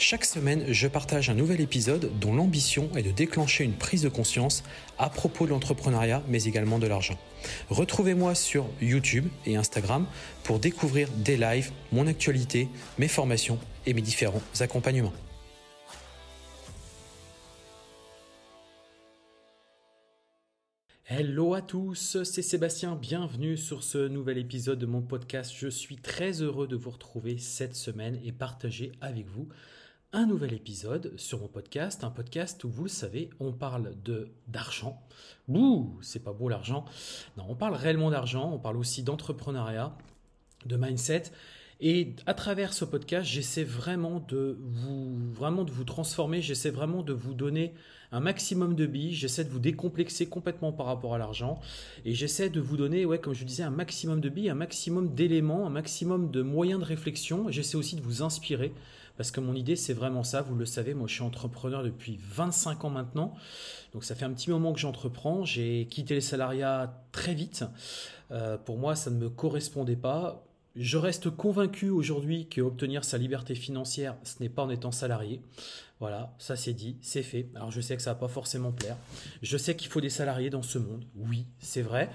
Chaque 0.00 0.24
semaine, 0.24 0.64
je 0.68 0.86
partage 0.86 1.28
un 1.28 1.34
nouvel 1.34 1.60
épisode 1.60 2.12
dont 2.20 2.32
l'ambition 2.32 2.88
est 2.96 3.02
de 3.02 3.10
déclencher 3.10 3.64
une 3.64 3.72
prise 3.72 4.02
de 4.02 4.08
conscience 4.08 4.62
à 4.96 5.10
propos 5.10 5.44
de 5.44 5.50
l'entrepreneuriat, 5.50 6.22
mais 6.28 6.44
également 6.44 6.78
de 6.78 6.86
l'argent. 6.86 7.18
Retrouvez-moi 7.68 8.36
sur 8.36 8.68
YouTube 8.80 9.26
et 9.44 9.56
Instagram 9.56 10.06
pour 10.44 10.60
découvrir 10.60 11.08
des 11.10 11.36
lives, 11.36 11.72
mon 11.90 12.06
actualité, 12.06 12.68
mes 12.98 13.08
formations 13.08 13.58
et 13.86 13.92
mes 13.92 14.00
différents 14.00 14.40
accompagnements. 14.60 15.12
Hello 21.08 21.54
à 21.54 21.60
tous, 21.60 22.22
c'est 22.22 22.42
Sébastien, 22.42 22.94
bienvenue 22.94 23.56
sur 23.56 23.82
ce 23.82 24.06
nouvel 24.06 24.38
épisode 24.38 24.78
de 24.78 24.86
mon 24.86 25.02
podcast. 25.02 25.52
Je 25.56 25.66
suis 25.66 25.96
très 25.96 26.40
heureux 26.40 26.68
de 26.68 26.76
vous 26.76 26.90
retrouver 26.90 27.38
cette 27.38 27.74
semaine 27.74 28.20
et 28.24 28.30
partager 28.30 28.92
avec 29.00 29.26
vous 29.26 29.48
un 30.12 30.26
nouvel 30.26 30.54
épisode 30.54 31.12
sur 31.18 31.38
mon 31.40 31.48
podcast, 31.48 32.02
un 32.02 32.10
podcast 32.10 32.64
où 32.64 32.70
vous 32.70 32.84
le 32.84 32.88
savez, 32.88 33.28
on 33.40 33.52
parle 33.52 33.92
de 34.04 34.30
d'argent. 34.46 35.02
Bouh, 35.48 35.98
c'est 36.00 36.22
pas 36.22 36.32
beau 36.32 36.48
l'argent. 36.48 36.86
Non, 37.36 37.44
on 37.48 37.54
parle 37.54 37.74
réellement 37.74 38.10
d'argent, 38.10 38.50
on 38.52 38.58
parle 38.58 38.78
aussi 38.78 39.02
d'entrepreneuriat, 39.02 39.96
de 40.64 40.76
mindset 40.76 41.24
et 41.80 42.16
à 42.26 42.34
travers 42.34 42.72
ce 42.72 42.84
podcast, 42.84 43.28
j'essaie 43.28 43.62
vraiment 43.62 44.18
de 44.18 44.58
vous 44.60 45.16
vraiment 45.32 45.62
de 45.62 45.70
vous 45.70 45.84
transformer, 45.84 46.42
j'essaie 46.42 46.70
vraiment 46.70 47.02
de 47.02 47.12
vous 47.12 47.34
donner 47.34 47.72
un 48.10 48.18
maximum 48.18 48.74
de 48.74 48.86
billes, 48.86 49.14
j'essaie 49.14 49.44
de 49.44 49.50
vous 49.50 49.60
décomplexer 49.60 50.26
complètement 50.26 50.72
par 50.72 50.86
rapport 50.86 51.14
à 51.14 51.18
l'argent 51.18 51.60
et 52.04 52.14
j'essaie 52.14 52.48
de 52.48 52.60
vous 52.60 52.76
donner 52.76 53.04
ouais 53.04 53.20
comme 53.20 53.34
je 53.34 53.44
disais 53.44 53.62
un 53.62 53.70
maximum 53.70 54.20
de 54.20 54.28
billes, 54.28 54.48
un 54.48 54.56
maximum 54.56 55.14
d'éléments, 55.14 55.66
un 55.66 55.70
maximum 55.70 56.32
de 56.32 56.42
moyens 56.42 56.80
de 56.80 56.84
réflexion, 56.84 57.48
j'essaie 57.50 57.76
aussi 57.76 57.94
de 57.94 58.00
vous 58.00 58.22
inspirer 58.22 58.72
parce 59.18 59.32
que 59.32 59.40
mon 59.40 59.54
idée, 59.54 59.74
c'est 59.74 59.92
vraiment 59.92 60.22
ça. 60.22 60.42
Vous 60.42 60.54
le 60.54 60.64
savez, 60.64 60.94
moi, 60.94 61.08
je 61.08 61.14
suis 61.14 61.22
entrepreneur 61.22 61.82
depuis 61.82 62.20
25 62.22 62.84
ans 62.84 62.90
maintenant. 62.90 63.34
Donc, 63.92 64.04
ça 64.04 64.14
fait 64.14 64.24
un 64.24 64.32
petit 64.32 64.48
moment 64.48 64.72
que 64.72 64.78
j'entreprends. 64.78 65.44
J'ai 65.44 65.88
quitté 65.90 66.14
les 66.14 66.20
salariats 66.20 67.02
très 67.10 67.34
vite. 67.34 67.64
Euh, 68.30 68.56
pour 68.56 68.78
moi, 68.78 68.94
ça 68.94 69.10
ne 69.10 69.16
me 69.16 69.28
correspondait 69.28 69.96
pas. 69.96 70.44
Je 70.80 70.96
reste 70.96 71.28
convaincu 71.30 71.90
aujourd'hui 71.90 72.48
qu'obtenir 72.48 73.02
sa 73.02 73.18
liberté 73.18 73.56
financière, 73.56 74.14
ce 74.22 74.40
n'est 74.40 74.48
pas 74.48 74.62
en 74.62 74.70
étant 74.70 74.92
salarié. 74.92 75.40
Voilà, 75.98 76.32
ça 76.38 76.54
c'est 76.54 76.72
dit, 76.72 76.96
c'est 77.02 77.24
fait. 77.24 77.48
Alors 77.56 77.72
je 77.72 77.80
sais 77.80 77.96
que 77.96 78.02
ça 78.02 78.12
va 78.12 78.20
pas 78.20 78.28
forcément 78.28 78.70
plaire. 78.70 78.96
Je 79.42 79.56
sais 79.56 79.74
qu'il 79.74 79.88
faut 79.88 80.00
des 80.00 80.08
salariés 80.08 80.50
dans 80.50 80.62
ce 80.62 80.78
monde. 80.78 81.04
Oui, 81.16 81.46
c'est 81.58 81.82
vrai. 81.82 82.08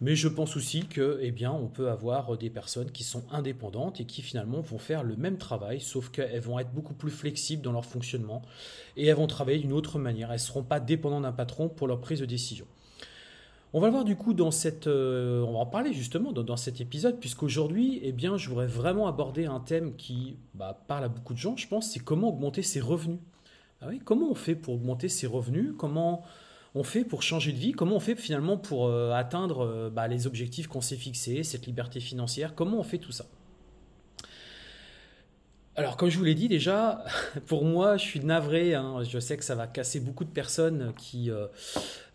Mais 0.00 0.16
je 0.16 0.26
pense 0.26 0.56
aussi 0.56 0.86
que, 0.86 1.20
eh 1.22 1.46
on 1.46 1.68
peut 1.68 1.90
avoir 1.90 2.36
des 2.36 2.50
personnes 2.50 2.90
qui 2.90 3.04
sont 3.04 3.22
indépendantes 3.30 4.00
et 4.00 4.04
qui 4.04 4.22
finalement 4.22 4.62
vont 4.62 4.78
faire 4.78 5.04
le 5.04 5.14
même 5.14 5.38
travail, 5.38 5.80
sauf 5.80 6.08
qu'elles 6.08 6.40
vont 6.40 6.58
être 6.58 6.72
beaucoup 6.72 6.94
plus 6.94 7.12
flexibles 7.12 7.62
dans 7.62 7.70
leur 7.70 7.84
fonctionnement 7.84 8.42
et 8.96 9.06
elles 9.06 9.14
vont 9.14 9.28
travailler 9.28 9.60
d'une 9.60 9.72
autre 9.72 10.00
manière. 10.00 10.30
Elles 10.32 10.40
ne 10.40 10.44
seront 10.44 10.64
pas 10.64 10.80
dépendantes 10.80 11.22
d'un 11.22 11.30
patron 11.30 11.68
pour 11.68 11.86
leur 11.86 12.00
prise 12.00 12.18
de 12.18 12.26
décision. 12.26 12.66
On 13.74 13.80
va 13.80 13.88
le 13.88 13.92
voir 13.92 14.04
du 14.04 14.16
coup 14.16 14.32
dans 14.32 14.50
cette, 14.50 14.86
euh, 14.86 15.42
on 15.42 15.52
va 15.52 15.58
en 15.58 15.66
parler 15.66 15.92
justement 15.92 16.32
dans, 16.32 16.56
cet 16.56 16.80
épisode, 16.80 17.20
puisqu'aujourd'hui, 17.20 18.00
eh 18.02 18.12
bien, 18.12 18.38
je 18.38 18.48
voudrais 18.48 18.66
vraiment 18.66 19.06
aborder 19.06 19.44
un 19.44 19.60
thème 19.60 19.94
qui 19.96 20.36
bah, 20.54 20.82
parle 20.88 21.04
à 21.04 21.08
beaucoup 21.08 21.34
de 21.34 21.38
gens, 21.38 21.54
je 21.56 21.68
pense, 21.68 21.90
c'est 21.90 22.00
comment 22.00 22.28
augmenter 22.28 22.62
ses 22.62 22.80
revenus. 22.80 23.18
Ah 23.80 23.88
comment 24.04 24.30
on 24.30 24.34
fait 24.34 24.54
pour 24.54 24.74
augmenter 24.74 25.08
ses 25.08 25.26
revenus? 25.26 25.72
Comment 25.76 26.24
on 26.74 26.82
fait 26.82 27.04
pour 27.04 27.22
changer 27.22 27.52
de 27.52 27.58
vie? 27.58 27.72
Comment 27.72 27.96
on 27.96 28.00
fait 28.00 28.16
finalement 28.16 28.56
pour 28.56 28.86
euh, 28.86 29.12
atteindre 29.12 29.60
euh, 29.60 29.90
bah, 29.90 30.08
les 30.08 30.26
objectifs 30.26 30.66
qu'on 30.66 30.80
s'est 30.80 30.96
fixés, 30.96 31.44
cette 31.44 31.66
liberté 31.66 32.00
financière? 32.00 32.54
Comment 32.54 32.78
on 32.78 32.82
fait 32.82 32.98
tout 32.98 33.12
ça? 33.12 33.26
Alors, 35.78 35.96
comme 35.96 36.08
je 36.08 36.18
vous 36.18 36.24
l'ai 36.24 36.34
dit 36.34 36.48
déjà, 36.48 37.04
pour 37.46 37.64
moi, 37.64 37.96
je 37.96 38.02
suis 38.02 38.18
navré. 38.18 38.74
Hein. 38.74 39.04
je 39.08 39.20
sais 39.20 39.36
que 39.36 39.44
ça 39.44 39.54
va 39.54 39.68
casser 39.68 40.00
beaucoup 40.00 40.24
de 40.24 40.30
personnes 40.30 40.92
qui, 40.98 41.30
euh, 41.30 41.46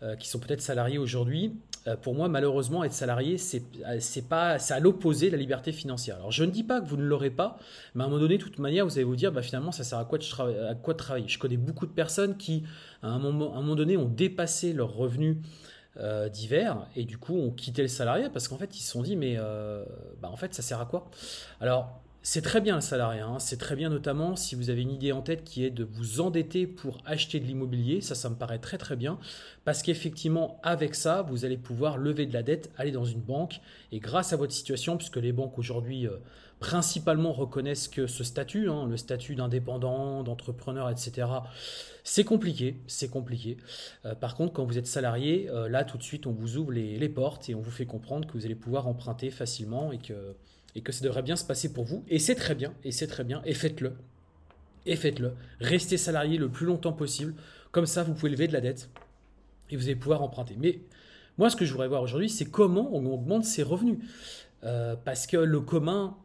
euh, 0.02 0.16
qui 0.16 0.28
sont 0.28 0.38
peut-être 0.38 0.60
salariées 0.60 0.98
aujourd'hui. 0.98 1.56
Euh, 1.86 1.96
pour 1.96 2.14
moi, 2.14 2.28
malheureusement, 2.28 2.84
être 2.84 2.92
salarié, 2.92 3.38
c'est 3.38 3.62
à 4.30 4.80
l'opposé 4.80 5.28
de 5.28 5.32
la 5.32 5.38
liberté 5.38 5.72
financière. 5.72 6.16
Alors, 6.16 6.30
je 6.30 6.44
ne 6.44 6.50
dis 6.50 6.62
pas 6.62 6.82
que 6.82 6.86
vous 6.86 6.98
ne 6.98 7.04
l'aurez 7.04 7.30
pas, 7.30 7.56
mais 7.94 8.02
à 8.02 8.06
un 8.06 8.10
moment 8.10 8.20
donné, 8.20 8.36
de 8.36 8.42
toute 8.42 8.58
manière, 8.58 8.84
vous 8.84 8.98
allez 8.98 9.04
vous 9.04 9.16
dire, 9.16 9.32
bah, 9.32 9.40
finalement, 9.40 9.72
ça 9.72 9.82
sert 9.82 9.98
à 9.98 10.04
quoi, 10.04 10.18
de 10.18 10.92
travailler? 10.92 11.26
Je 11.26 11.38
connais 11.38 11.56
beaucoup 11.56 11.86
de 11.86 11.92
personnes 11.92 12.36
qui, 12.36 12.64
à 13.02 13.08
un 13.08 13.18
moment, 13.18 13.74
donné, 13.76 13.96
ont 13.96 14.08
dépassé 14.08 14.74
leurs 14.74 14.92
revenus. 14.92 15.38
d'hiver 16.32 16.88
et 16.96 17.04
du 17.04 17.18
coup 17.18 17.38
ont 17.38 17.52
quitté 17.52 17.80
le 17.80 17.86
salariat 17.86 18.28
parce 18.28 18.48
qu'en 18.48 18.58
fait 18.58 18.76
ils 18.76 18.82
se 18.82 18.90
sont 18.90 19.02
dit 19.02 19.14
mais 19.14 19.38
bah, 20.20 20.28
en 20.28 20.34
fait 20.34 20.52
ça 20.52 20.60
sert 20.60 20.80
à 20.80 20.86
quoi? 20.86 21.08
Alors 21.60 22.00
c'est 22.26 22.40
très 22.40 22.62
bien 22.62 22.76
le 22.76 22.80
salariat, 22.80 23.26
hein. 23.26 23.38
c'est 23.38 23.58
très 23.58 23.76
bien 23.76 23.90
notamment 23.90 24.34
si 24.34 24.54
vous 24.54 24.70
avez 24.70 24.80
une 24.80 24.90
idée 24.90 25.12
en 25.12 25.20
tête 25.20 25.44
qui 25.44 25.62
est 25.62 25.70
de 25.70 25.84
vous 25.84 26.22
endetter 26.22 26.66
pour 26.66 26.96
acheter 27.04 27.38
de 27.38 27.44
l'immobilier, 27.44 28.00
ça 28.00 28.14
ça 28.14 28.30
me 28.30 28.34
paraît 28.34 28.58
très 28.58 28.78
très 28.78 28.96
bien, 28.96 29.18
parce 29.66 29.82
qu'effectivement 29.82 30.58
avec 30.62 30.94
ça 30.94 31.20
vous 31.20 31.44
allez 31.44 31.58
pouvoir 31.58 31.98
lever 31.98 32.24
de 32.24 32.32
la 32.32 32.42
dette, 32.42 32.72
aller 32.78 32.92
dans 32.92 33.04
une 33.04 33.20
banque, 33.20 33.60
et 33.92 33.98
grâce 33.98 34.32
à 34.32 34.38
votre 34.38 34.54
situation, 34.54 34.96
puisque 34.96 35.18
les 35.18 35.32
banques 35.32 35.58
aujourd'hui 35.58 36.06
euh, 36.06 36.16
principalement 36.60 37.34
reconnaissent 37.34 37.88
que 37.88 38.06
ce 38.06 38.24
statut, 38.24 38.70
hein, 38.70 38.86
le 38.88 38.96
statut 38.96 39.34
d'indépendant, 39.34 40.22
d'entrepreneur, 40.22 40.88
etc., 40.88 41.28
c'est 42.04 42.24
compliqué, 42.24 42.78
c'est 42.86 43.10
compliqué. 43.10 43.58
Euh, 44.06 44.14
par 44.14 44.34
contre, 44.34 44.54
quand 44.54 44.64
vous 44.64 44.78
êtes 44.78 44.86
salarié, 44.86 45.50
euh, 45.50 45.68
là 45.68 45.84
tout 45.84 45.98
de 45.98 46.02
suite 46.02 46.26
on 46.26 46.32
vous 46.32 46.56
ouvre 46.56 46.72
les 46.72 47.08
portes 47.10 47.50
et 47.50 47.54
on 47.54 47.60
vous 47.60 47.70
fait 47.70 47.84
comprendre 47.84 48.26
que 48.26 48.32
vous 48.32 48.46
allez 48.46 48.54
pouvoir 48.54 48.88
emprunter 48.88 49.30
facilement 49.30 49.92
et 49.92 49.98
que 49.98 50.34
et 50.74 50.82
que 50.82 50.92
ça 50.92 51.04
devrait 51.04 51.22
bien 51.22 51.36
se 51.36 51.44
passer 51.44 51.72
pour 51.72 51.84
vous. 51.84 52.04
Et 52.08 52.18
c'est 52.18 52.34
très 52.34 52.54
bien, 52.54 52.74
et 52.84 52.92
c'est 52.92 53.06
très 53.06 53.24
bien, 53.24 53.42
et 53.44 53.54
faites-le. 53.54 53.92
Et 54.86 54.96
faites-le. 54.96 55.32
Restez 55.60 55.96
salarié 55.96 56.36
le 56.36 56.48
plus 56.48 56.66
longtemps 56.66 56.92
possible. 56.92 57.34
Comme 57.72 57.86
ça, 57.86 58.02
vous 58.02 58.14
pouvez 58.14 58.30
lever 58.30 58.48
de 58.48 58.52
la 58.52 58.60
dette 58.60 58.90
et 59.70 59.76
vous 59.76 59.84
allez 59.84 59.96
pouvoir 59.96 60.22
emprunter. 60.22 60.56
Mais 60.58 60.80
moi, 61.38 61.50
ce 61.50 61.56
que 61.56 61.64
je 61.64 61.72
voudrais 61.72 61.88
voir 61.88 62.02
aujourd'hui, 62.02 62.28
c'est 62.28 62.44
comment 62.44 62.90
on 62.92 63.04
augmente 63.06 63.44
ses 63.44 63.62
revenus. 63.62 63.98
Euh, 64.64 64.94
parce 64.96 65.26
que 65.26 65.36
le 65.36 65.60
commun, 65.60 66.16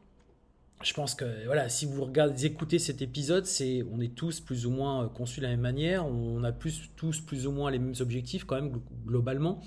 je 0.82 0.94
pense 0.94 1.16
que 1.16 1.46
voilà, 1.46 1.68
si 1.68 1.86
vous 1.86 2.04
regardez, 2.06 2.46
écoutez 2.46 2.80
cet 2.80 3.02
épisode, 3.02 3.46
c'est 3.46 3.84
on 3.92 4.00
est 4.00 4.16
tous 4.16 4.40
plus 4.40 4.66
ou 4.66 4.72
moins 4.72 5.10
conçus 5.10 5.42
de 5.42 5.46
la 5.46 5.52
même 5.52 5.62
manière, 5.62 6.06
on 6.06 6.44
a 6.44 6.52
tous 6.52 7.20
plus 7.20 7.48
ou 7.48 7.52
moins 7.52 7.70
les 7.70 7.80
mêmes 7.80 7.96
objectifs 8.00 8.46
quand 8.46 8.56
même 8.56 8.80
globalement, 9.06 9.62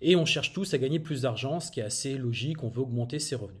et 0.00 0.14
on 0.14 0.24
cherche 0.24 0.52
tous 0.52 0.72
à 0.72 0.78
gagner 0.78 1.00
plus 1.00 1.22
d'argent, 1.22 1.58
ce 1.58 1.72
qui 1.72 1.80
est 1.80 1.84
assez 1.84 2.16
logique, 2.16 2.62
on 2.62 2.68
veut 2.68 2.82
augmenter 2.82 3.18
ses 3.18 3.34
revenus. 3.34 3.60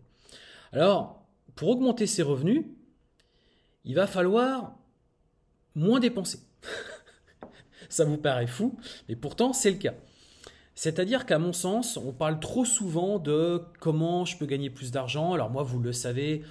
Alors, 0.72 1.22
pour 1.54 1.68
augmenter 1.68 2.06
ses 2.06 2.22
revenus, 2.22 2.64
il 3.84 3.94
va 3.94 4.06
falloir 4.06 4.76
moins 5.74 6.00
dépenser. 6.00 6.40
Ça 7.88 8.04
vous 8.04 8.16
paraît 8.16 8.46
fou, 8.46 8.78
mais 9.08 9.16
pourtant 9.16 9.52
c'est 9.52 9.70
le 9.70 9.76
cas. 9.76 9.94
C'est-à-dire 10.74 11.26
qu'à 11.26 11.38
mon 11.38 11.52
sens, 11.52 11.98
on 11.98 12.12
parle 12.12 12.40
trop 12.40 12.64
souvent 12.64 13.18
de 13.18 13.62
comment 13.80 14.24
je 14.24 14.38
peux 14.38 14.46
gagner 14.46 14.70
plus 14.70 14.90
d'argent. 14.90 15.34
Alors 15.34 15.50
moi, 15.50 15.62
vous 15.62 15.78
le 15.78 15.92
savez, 15.92 16.42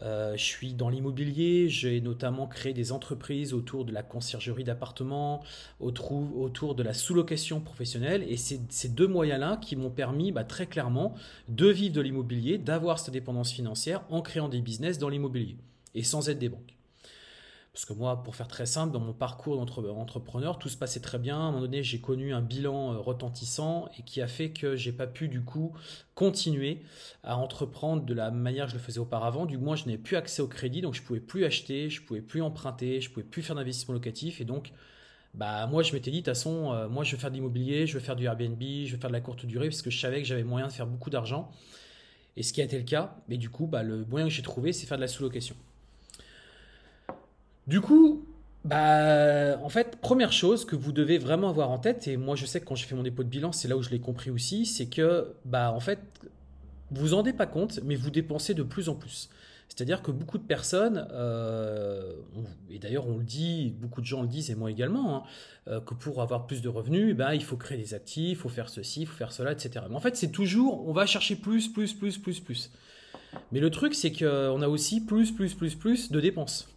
je 0.00 0.34
suis 0.36 0.74
dans 0.74 0.88
l'immobilier, 0.88 1.68
j'ai 1.68 2.00
notamment 2.00 2.46
créé 2.46 2.72
des 2.72 2.92
entreprises 2.92 3.54
autour 3.54 3.84
de 3.84 3.92
la 3.92 4.02
conciergerie 4.02 4.64
d'appartements, 4.64 5.42
autour, 5.80 6.74
de 6.74 6.82
la 6.82 6.94
sous-location 6.94 7.60
professionnelle, 7.60 8.24
et 8.28 8.36
c'est 8.36 8.60
ces 8.68 8.88
deux 8.88 9.08
moyens-là 9.08 9.56
qui 9.56 9.76
m'ont 9.76 9.90
permis 9.90 10.32
bah, 10.32 10.44
très 10.44 10.66
clairement 10.66 11.14
de 11.48 11.68
vivre 11.68 11.94
de 11.94 12.00
l'immobilier, 12.00 12.58
d'avoir 12.58 12.98
cette 12.98 13.14
dépendance 13.14 13.52
financière 13.52 14.02
en 14.10 14.22
créant 14.22 14.48
des 14.48 14.60
business 14.60 14.98
dans 14.98 15.08
l'immobilier, 15.08 15.56
et 15.94 16.02
sans 16.02 16.28
aide 16.28 16.38
des 16.38 16.48
banques. 16.48 16.75
Parce 17.76 17.84
que 17.84 17.92
moi, 17.92 18.22
pour 18.22 18.34
faire 18.34 18.48
très 18.48 18.64
simple, 18.64 18.90
dans 18.90 19.00
mon 19.00 19.12
parcours 19.12 19.58
d'entrepreneur, 19.58 20.58
tout 20.58 20.70
se 20.70 20.78
passait 20.78 21.00
très 21.00 21.18
bien. 21.18 21.36
À 21.36 21.40
un 21.40 21.50
moment 21.50 21.60
donné, 21.60 21.82
j'ai 21.82 22.00
connu 22.00 22.32
un 22.32 22.40
bilan 22.40 22.94
euh, 22.94 22.96
retentissant 22.96 23.90
et 23.98 24.02
qui 24.02 24.22
a 24.22 24.28
fait 24.28 24.48
que 24.48 24.76
j'ai 24.76 24.92
pas 24.92 25.06
pu 25.06 25.28
du 25.28 25.42
coup 25.42 25.76
continuer 26.14 26.80
à 27.22 27.36
entreprendre 27.36 28.06
de 28.06 28.14
la 28.14 28.30
manière 28.30 28.64
que 28.64 28.70
je 28.70 28.76
le 28.76 28.82
faisais 28.82 28.98
auparavant. 28.98 29.44
Du 29.44 29.58
moins, 29.58 29.76
je 29.76 29.84
n'avais 29.84 29.98
plus 29.98 30.16
accès 30.16 30.40
au 30.40 30.48
crédit, 30.48 30.80
donc 30.80 30.94
je 30.94 31.02
pouvais 31.02 31.20
plus 31.20 31.44
acheter, 31.44 31.90
je 31.90 32.00
pouvais 32.00 32.22
plus 32.22 32.40
emprunter, 32.40 33.02
je 33.02 33.10
pouvais 33.10 33.26
plus 33.26 33.42
faire 33.42 33.56
d'investissement 33.56 33.92
locatif. 33.92 34.40
Et 34.40 34.46
donc, 34.46 34.72
bah 35.34 35.66
moi, 35.66 35.82
je 35.82 35.92
m'étais 35.92 36.10
dit, 36.10 36.22
de 36.22 36.24
toute 36.24 36.34
façon, 36.34 36.72
euh, 36.72 36.88
moi, 36.88 37.04
je 37.04 37.14
vais 37.14 37.20
faire 37.20 37.28
de 37.30 37.34
l'immobilier, 37.34 37.86
je 37.86 37.98
vais 37.98 38.02
faire 38.02 38.16
du 38.16 38.24
Airbnb, 38.24 38.58
je 38.58 38.94
vais 38.94 38.98
faire 38.98 39.10
de 39.10 39.12
la 39.14 39.20
courte 39.20 39.44
durée, 39.44 39.68
parce 39.68 39.82
que 39.82 39.90
je 39.90 40.00
savais 40.00 40.22
que 40.22 40.26
j'avais 40.26 40.44
moyen 40.44 40.68
de 40.68 40.72
faire 40.72 40.86
beaucoup 40.86 41.10
d'argent. 41.10 41.50
Et 42.36 42.42
ce 42.42 42.54
qui 42.54 42.62
a 42.62 42.64
été 42.64 42.78
le 42.78 42.84
cas. 42.84 43.18
Mais 43.28 43.36
du 43.36 43.50
coup, 43.50 43.66
bah, 43.66 43.82
le 43.82 44.06
moyen 44.06 44.28
que 44.28 44.32
j'ai 44.32 44.40
trouvé, 44.40 44.72
c'est 44.72 44.86
faire 44.86 44.96
de 44.96 45.02
la 45.02 45.08
sous-location. 45.08 45.56
Du 47.66 47.80
coup, 47.80 48.24
bah, 48.64 49.58
en 49.62 49.68
fait, 49.68 49.96
première 50.00 50.32
chose 50.32 50.64
que 50.64 50.76
vous 50.76 50.92
devez 50.92 51.18
vraiment 51.18 51.48
avoir 51.48 51.70
en 51.70 51.78
tête, 51.78 52.08
et 52.08 52.16
moi 52.16 52.36
je 52.36 52.46
sais 52.46 52.60
que 52.60 52.64
quand 52.64 52.74
j'ai 52.74 52.86
fait 52.86 52.94
mon 52.94 53.02
dépôt 53.02 53.22
de 53.22 53.28
bilan, 53.28 53.52
c'est 53.52 53.68
là 53.68 53.76
où 53.76 53.82
je 53.82 53.90
l'ai 53.90 54.00
compris 54.00 54.30
aussi, 54.30 54.66
c'est 54.66 54.86
que, 54.86 55.34
bah, 55.44 55.72
en 55.72 55.80
fait, 55.80 56.00
vous 56.90 57.00
vous 57.00 57.14
en 57.14 57.18
rendez 57.18 57.32
pas 57.32 57.46
compte, 57.46 57.80
mais 57.84 57.96
vous 57.96 58.10
dépensez 58.10 58.54
de 58.54 58.62
plus 58.62 58.88
en 58.88 58.94
plus. 58.94 59.28
C'est-à-dire 59.68 60.00
que 60.00 60.10
beaucoup 60.12 60.38
de 60.38 60.44
personnes, 60.44 61.08
euh, 61.10 62.12
et 62.70 62.78
d'ailleurs 62.78 63.08
on 63.08 63.18
le 63.18 63.24
dit, 63.24 63.74
beaucoup 63.80 64.00
de 64.00 64.06
gens 64.06 64.22
le 64.22 64.28
disent, 64.28 64.50
et 64.50 64.54
moi 64.54 64.70
également, 64.70 65.16
hein, 65.16 65.22
euh, 65.68 65.80
que 65.80 65.94
pour 65.94 66.22
avoir 66.22 66.46
plus 66.46 66.62
de 66.62 66.68
revenus, 66.68 67.08
eh 67.10 67.14
ben, 67.14 67.34
il 67.34 67.42
faut 67.42 67.56
créer 67.56 67.76
des 67.76 67.92
actifs, 67.92 68.30
il 68.30 68.36
faut 68.36 68.48
faire 68.48 68.68
ceci, 68.68 69.02
il 69.02 69.06
faut 69.06 69.16
faire 69.16 69.32
cela, 69.32 69.52
etc. 69.52 69.84
Mais 69.88 69.96
en 69.96 70.00
fait, 70.00 70.16
c'est 70.16 70.30
toujours, 70.30 70.88
on 70.88 70.92
va 70.92 71.04
chercher 71.06 71.36
plus, 71.36 71.68
plus, 71.68 71.94
plus, 71.94 72.16
plus, 72.16 72.40
plus. 72.40 72.70
Mais 73.52 73.60
le 73.60 73.70
truc, 73.70 73.94
c'est 73.94 74.12
qu'on 74.12 74.62
a 74.62 74.68
aussi 74.68 75.00
plus, 75.04 75.32
plus, 75.32 75.54
plus, 75.54 75.74
plus 75.74 76.12
de 76.12 76.20
dépenses. 76.20 76.68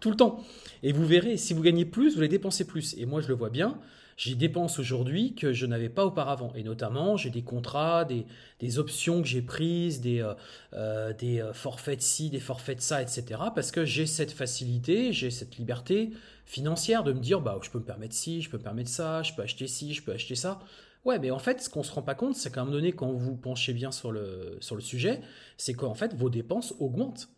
Tout 0.00 0.10
le 0.10 0.16
temps. 0.16 0.42
Et 0.82 0.92
vous 0.92 1.06
verrez, 1.06 1.36
si 1.36 1.54
vous 1.54 1.62
gagnez 1.62 1.84
plus, 1.84 2.14
vous 2.14 2.20
les 2.20 2.28
dépensez 2.28 2.66
plus. 2.66 2.94
Et 2.98 3.06
moi, 3.06 3.20
je 3.20 3.28
le 3.28 3.34
vois 3.34 3.50
bien 3.50 3.78
j'ai 4.16 4.30
des 4.30 4.48
dépenses 4.48 4.78
aujourd'hui 4.78 5.34
que 5.34 5.52
je 5.52 5.66
n'avais 5.66 5.90
pas 5.90 6.06
auparavant. 6.06 6.52
Et 6.54 6.62
notamment, 6.62 7.16
j'ai 7.16 7.30
des 7.30 7.42
contrats, 7.42 8.06
des, 8.06 8.78
options 8.78 9.20
que 9.20 9.28
j'ai 9.28 9.42
prises, 9.42 10.00
des, 10.00 10.20
euh, 10.20 10.34
euh, 10.72 11.12
euh, 11.22 11.52
forfaits 11.52 11.98
de 11.98 12.02
ci, 12.02 12.30
des 12.30 12.40
forfaits 12.40 12.78
de 12.78 12.82
ça, 12.82 13.02
etc. 13.02 13.24
Parce 13.54 13.70
que 13.70 13.84
j'ai 13.84 14.06
cette 14.06 14.32
facilité, 14.32 15.12
j'ai 15.12 15.30
cette 15.30 15.56
liberté 15.56 16.10
financière 16.46 17.04
de 17.04 17.12
me 17.12 17.20
dire, 17.20 17.40
bah, 17.40 17.58
je 17.62 17.70
peux 17.70 17.78
me 17.78 17.84
permettre 17.84 18.14
ci, 18.14 18.40
je 18.40 18.48
peux 18.48 18.56
me 18.58 18.62
permettre 18.62 18.90
ça, 18.90 19.22
je 19.22 19.34
peux 19.34 19.42
acheter 19.42 19.66
ci, 19.66 19.92
je 19.92 20.02
peux 20.02 20.12
acheter 20.12 20.34
ça. 20.34 20.60
Ouais, 21.04 21.18
mais 21.18 21.30
en 21.30 21.38
fait, 21.38 21.60
ce 21.62 21.68
qu'on 21.68 21.80
ne 21.80 21.84
se 21.84 21.92
rend 21.92 22.02
pas 22.02 22.14
compte, 22.14 22.34
c'est 22.34 22.52
qu'à 22.52 22.62
un 22.62 22.64
moment 22.64 22.76
donné, 22.76 22.92
quand 22.92 23.12
vous 23.12 23.36
penchez 23.36 23.74
bien 23.74 23.92
sur 23.92 24.10
le, 24.10 24.56
sur 24.60 24.74
le 24.76 24.80
sujet, 24.80 25.20
c'est 25.56 25.74
qu'en 25.74 25.94
fait, 25.94 26.14
vos 26.14 26.30
dépenses 26.30 26.74
augmentent. 26.80 27.28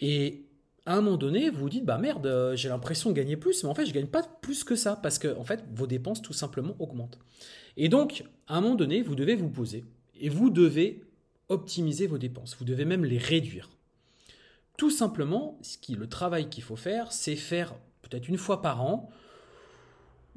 Et 0.00 0.44
à 0.86 0.96
un 0.96 1.00
moment 1.00 1.16
donné, 1.16 1.48
vous 1.48 1.60
vous 1.60 1.68
dites, 1.70 1.84
bah 1.84 1.98
merde, 1.98 2.26
euh, 2.26 2.56
j'ai 2.56 2.68
l'impression 2.68 3.10
de 3.10 3.14
gagner 3.14 3.36
plus, 3.36 3.62
mais 3.64 3.70
en 3.70 3.74
fait, 3.74 3.86
je 3.86 3.92
gagne 3.92 4.06
pas 4.06 4.22
plus 4.22 4.64
que 4.64 4.76
ça, 4.76 4.96
parce 4.96 5.18
que 5.18 5.34
en 5.38 5.44
fait, 5.44 5.64
vos 5.74 5.86
dépenses 5.86 6.20
tout 6.20 6.32
simplement 6.32 6.76
augmentent. 6.78 7.18
Et 7.76 7.88
donc, 7.88 8.24
à 8.46 8.58
un 8.58 8.60
moment 8.60 8.74
donné, 8.74 9.02
vous 9.02 9.14
devez 9.14 9.34
vous 9.34 9.48
poser, 9.48 9.84
et 10.20 10.28
vous 10.28 10.50
devez 10.50 11.02
optimiser 11.48 12.06
vos 12.06 12.18
dépenses, 12.18 12.56
vous 12.58 12.64
devez 12.64 12.84
même 12.84 13.04
les 13.04 13.18
réduire. 13.18 13.70
Tout 14.76 14.90
simplement, 14.90 15.58
ce 15.62 15.78
qui, 15.78 15.94
le 15.94 16.08
travail 16.08 16.50
qu'il 16.50 16.64
faut 16.64 16.76
faire, 16.76 17.12
c'est 17.12 17.36
faire 17.36 17.74
peut-être 18.02 18.28
une 18.28 18.38
fois 18.38 18.60
par 18.60 18.82
an, 18.82 19.08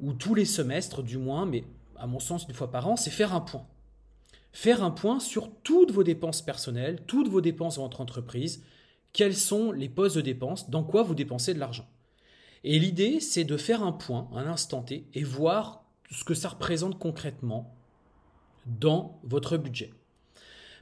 ou 0.00 0.12
tous 0.12 0.34
les 0.34 0.44
semestres 0.44 1.02
du 1.02 1.18
moins, 1.18 1.44
mais 1.44 1.64
à 1.96 2.06
mon 2.06 2.20
sens 2.20 2.46
une 2.48 2.54
fois 2.54 2.70
par 2.70 2.88
an, 2.88 2.96
c'est 2.96 3.10
faire 3.10 3.34
un 3.34 3.40
point. 3.40 3.66
Faire 4.52 4.82
un 4.82 4.90
point 4.90 5.20
sur 5.20 5.50
toutes 5.62 5.90
vos 5.90 6.04
dépenses 6.04 6.40
personnelles, 6.40 7.00
toutes 7.06 7.28
vos 7.28 7.40
dépenses 7.40 7.76
dans 7.76 7.82
votre 7.82 8.00
entreprise, 8.00 8.62
quels 9.12 9.36
sont 9.36 9.72
les 9.72 9.88
postes 9.88 10.16
de 10.16 10.20
dépenses, 10.20 10.70
dans 10.70 10.84
quoi 10.84 11.02
vous 11.02 11.14
dépensez 11.14 11.54
de 11.54 11.58
l'argent. 11.58 11.88
Et 12.64 12.78
l'idée, 12.78 13.20
c'est 13.20 13.44
de 13.44 13.56
faire 13.56 13.82
un 13.82 13.92
point, 13.92 14.28
un 14.34 14.46
instant 14.46 14.82
T, 14.82 15.06
et 15.14 15.24
voir 15.24 15.84
ce 16.10 16.24
que 16.24 16.34
ça 16.34 16.48
représente 16.48 16.98
concrètement 16.98 17.74
dans 18.66 19.20
votre 19.22 19.56
budget. 19.56 19.92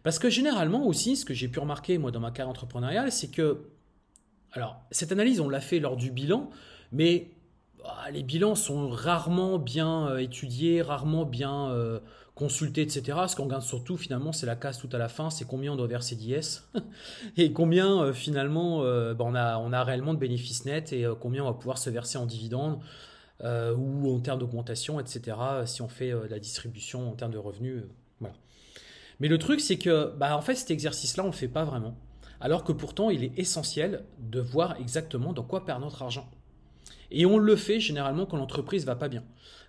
Parce 0.03 0.19
que 0.19 0.31
généralement 0.31 0.87
aussi, 0.87 1.17
ce 1.17 1.25
que 1.25 1.35
j'ai 1.35 1.49
pu 1.49 1.59
remarquer 1.59 1.99
moi 1.99 2.11
dans 2.11 2.21
ma 2.21 2.31
carrière 2.31 2.51
entrepreneuriale, 2.51 3.11
c'est 3.11 3.31
que, 3.31 3.69
alors 4.53 4.81
cette 4.91 5.13
analyse, 5.13 5.41
on 5.41 5.49
l'a 5.49 5.61
fait 5.61 5.81
lors 5.81 5.97
du 5.97 6.11
bilan, 6.11 6.51
mais 6.93 7.33
ah, 7.85 8.11
les 8.11 8.23
bilans 8.23 8.55
sont 8.55 8.89
rarement 8.89 9.59
bien 9.59 10.09
euh, 10.09 10.19
étudiés, 10.19 10.83
rarement 10.83 11.25
bien 11.25 11.71
euh, 11.71 12.01
consulter, 12.37 12.83
etc. 12.83 13.19
Ce 13.29 13.35
qu'on 13.35 13.47
gagne 13.47 13.63
surtout, 13.63 13.97
finalement, 13.97 14.31
c'est 14.31 14.47
la 14.47 14.57
case 14.57 14.79
tout 14.79 14.91
à 14.93 14.99
la 14.99 15.09
fin, 15.09 15.31
c'est 15.31 15.47
combien 15.47 15.73
on 15.73 15.77
doit 15.77 15.87
verser 15.87 16.15
d'IS 16.15 16.63
et 17.37 17.53
combien, 17.53 18.03
euh, 18.03 18.13
finalement, 18.13 18.85
euh, 18.85 19.15
ben, 19.15 19.25
on, 19.59 19.73
a, 19.73 19.85
réellement 19.85 20.13
de 20.13 20.19
bénéfices 20.19 20.67
nets 20.67 20.93
et 20.93 21.07
euh, 21.07 21.15
combien 21.15 21.43
on 21.43 21.47
va 21.47 21.55
pouvoir 21.55 21.79
se 21.79 21.91
verser 21.91 22.19
en 22.19 22.27
dividendes 22.27 22.79
ou 23.43 24.15
en 24.15 24.21
termes 24.21 24.39
d'augmentation, 24.39 24.99
etc. 24.99 25.37
si 25.67 25.83
on 25.83 25.89
fait 25.89 26.11
la 26.31 26.39
distribution 26.39 27.11
en 27.11 27.13
termes 27.13 27.33
de 27.33 27.39
revenus. 27.39 27.83
Mais 29.21 29.29
le 29.29 29.37
truc, 29.37 29.61
c'est 29.61 29.77
que, 29.77 30.11
bah, 30.17 30.37
en 30.37 30.41
fait, 30.41 30.55
cet 30.55 30.71
exercice-là, 30.71 31.23
on 31.23 31.27
ne 31.27 31.33
le 31.33 31.37
fait 31.37 31.49
pas 31.49 31.65
vraiment. 31.65 31.99
Alors 32.41 32.65
que 32.65 32.73
pourtant, 32.73 33.11
il 33.11 33.25
est 33.25 33.39
essentiel 33.39 34.05
de 34.19 34.41
voir 34.41 34.77
exactement 34.81 35.35
dans 35.35 35.43
quoi 35.43 35.67
perd 35.67 35.83
notre 35.83 36.03
argent. 36.03 36.31
Et 37.11 37.27
on 37.27 37.37
le 37.37 37.57
fait 37.57 37.79
généralement 37.79 38.25
quand 38.25 38.39
l'entreprise 38.39 38.87
va 38.87 38.97
pas 38.97 39.09
bien. 39.09 39.23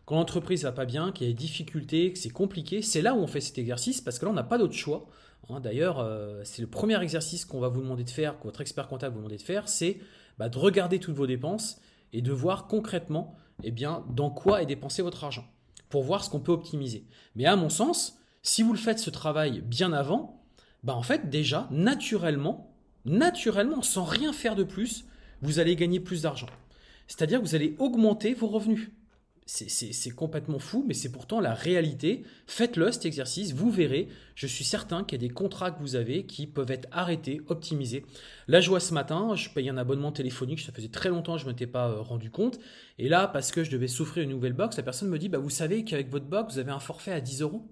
Quand 0.08 0.16
l'entreprise 0.16 0.64
va 0.64 0.72
pas 0.72 0.86
bien, 0.86 1.12
qu'il 1.12 1.28
y 1.28 1.30
a 1.30 1.34
des 1.34 1.38
difficultés, 1.38 2.14
que 2.14 2.18
c'est 2.18 2.30
compliqué, 2.30 2.82
c'est 2.82 3.02
là 3.02 3.14
où 3.14 3.18
on 3.18 3.28
fait 3.28 3.42
cet 3.42 3.58
exercice 3.58 4.00
parce 4.00 4.20
que 4.20 4.24
là, 4.26 4.32
on 4.32 4.34
n'a 4.34 4.44
pas 4.44 4.58
d'autre 4.58 4.74
choix. 4.74 5.06
Hein. 5.50 5.60
D'ailleurs, 5.60 6.00
euh, 6.00 6.40
c'est 6.46 6.62
le 6.62 6.70
premier 6.70 6.98
exercice 7.04 7.44
qu'on 7.44 7.60
va 7.60 7.68
vous 7.68 7.82
demander 7.82 8.06
de 8.06 8.10
faire, 8.10 8.40
que 8.40 8.46
votre 8.46 8.62
expert 8.62 8.88
comptable 8.88 9.16
vous 9.16 9.20
demander 9.20 9.36
de 9.36 9.42
faire, 9.42 9.68
c'est 9.68 10.00
bah, 10.38 10.48
de 10.48 10.58
regarder 10.58 11.00
toutes 11.00 11.16
vos 11.16 11.28
dépenses 11.28 11.82
et 12.14 12.22
de 12.22 12.32
voir 12.32 12.68
concrètement 12.68 13.36
eh 13.66 13.72
bien, 13.72 14.06
dans 14.10 14.30
quoi 14.30 14.62
est 14.62 14.66
dépensé 14.66 15.02
votre 15.02 15.26
argent 15.26 15.46
pour 15.90 16.04
voir 16.04 16.24
ce 16.24 16.30
qu'on 16.30 16.40
peut 16.40 16.54
optimiser. 16.54 17.06
Mais 17.36 17.46
à 17.46 17.58
mon 17.58 17.70
sens, 17.70 18.18
si 18.44 18.64
vous 18.64 18.72
le 18.72 18.80
faites 18.80 19.00
ce 19.00 19.10
travail 19.10 19.60
bien 19.60 19.92
avant, 19.92 20.42
bah 20.84 20.96
en 20.96 21.04
fait 21.04 21.30
déjà, 21.30 21.68
naturellement, 21.70 22.74
naturellement, 23.04 23.82
sans 23.82 24.06
rien 24.06 24.32
faire 24.32 24.56
de 24.56 24.64
plus, 24.64 25.04
vous 25.42 25.60
allez 25.60 25.76
gagner 25.76 26.00
plus 26.00 26.22
d'argent. 26.22 26.48
C'est-à-dire 27.08 27.42
que 27.42 27.46
vous 27.46 27.56
allez 27.56 27.76
augmenter 27.78 28.34
vos 28.34 28.48
revenus 28.48 28.90
c'est 29.50 30.12
complètement 30.12 30.60
fou, 30.60 30.84
mais 30.86 30.94
c'est 30.94 31.10
pourtant 31.10 31.40
la 31.40 31.54
réalité. 31.54 32.24
Faites-le 32.48 32.92
cet 32.92 33.06
exercice, 33.06 33.54
vous 33.54 33.72
verrez. 33.72 34.10
Je 34.36 34.46
suis 34.46 34.66
certain 34.66 35.06
qu'il 35.06 35.22
y 35.22 35.26
a 35.26 35.28
des 35.28 35.34
contrats 35.34 35.72
que 35.72 35.80
vous 35.80 35.96
avez 35.96 36.26
qui 36.26 36.48
peuvent 36.48 36.70
être 36.70 36.90
arrêtés, 36.92 37.42
optimisés. 37.48 38.06
Là, 38.50 38.60
je 38.60 38.68
vois 38.68 38.82
ce 38.82 38.94
matin, 38.94 39.36
je 39.36 39.50
paye 39.50 39.70
un 39.70 39.78
abonnement 39.78 40.12
téléphonique, 40.12 40.60
ça 40.60 40.74
faisait 40.74 40.90
très 40.90 41.08
longtemps 41.08 41.36
que 41.36 41.42
je 41.42 41.46
ne 41.46 41.52
m'étais 41.52 41.66
pas 41.66 41.88
euh, 41.88 42.02
rendu 42.02 42.30
compte. 42.30 42.60
Et 43.00 43.08
là, 43.08 43.28
parce 43.28 43.54
que 43.54 43.64
je 43.64 43.72
devais 43.72 43.88
souffrir 43.88 44.26
une 44.26 44.32
nouvelle 44.32 44.52
box, 44.52 44.76
la 44.76 44.84
personne 44.84 45.08
me 45.08 45.18
dit 45.18 45.30
bah, 45.30 45.38
Vous 45.38 45.50
savez 45.50 45.86
qu'avec 45.86 46.10
votre 46.10 46.26
box, 46.26 46.56
vous 46.56 46.60
avez 46.60 46.72
un 46.72 46.80
forfait 46.80 47.14
à 47.14 47.22
10 47.22 47.42
euros? 47.42 47.66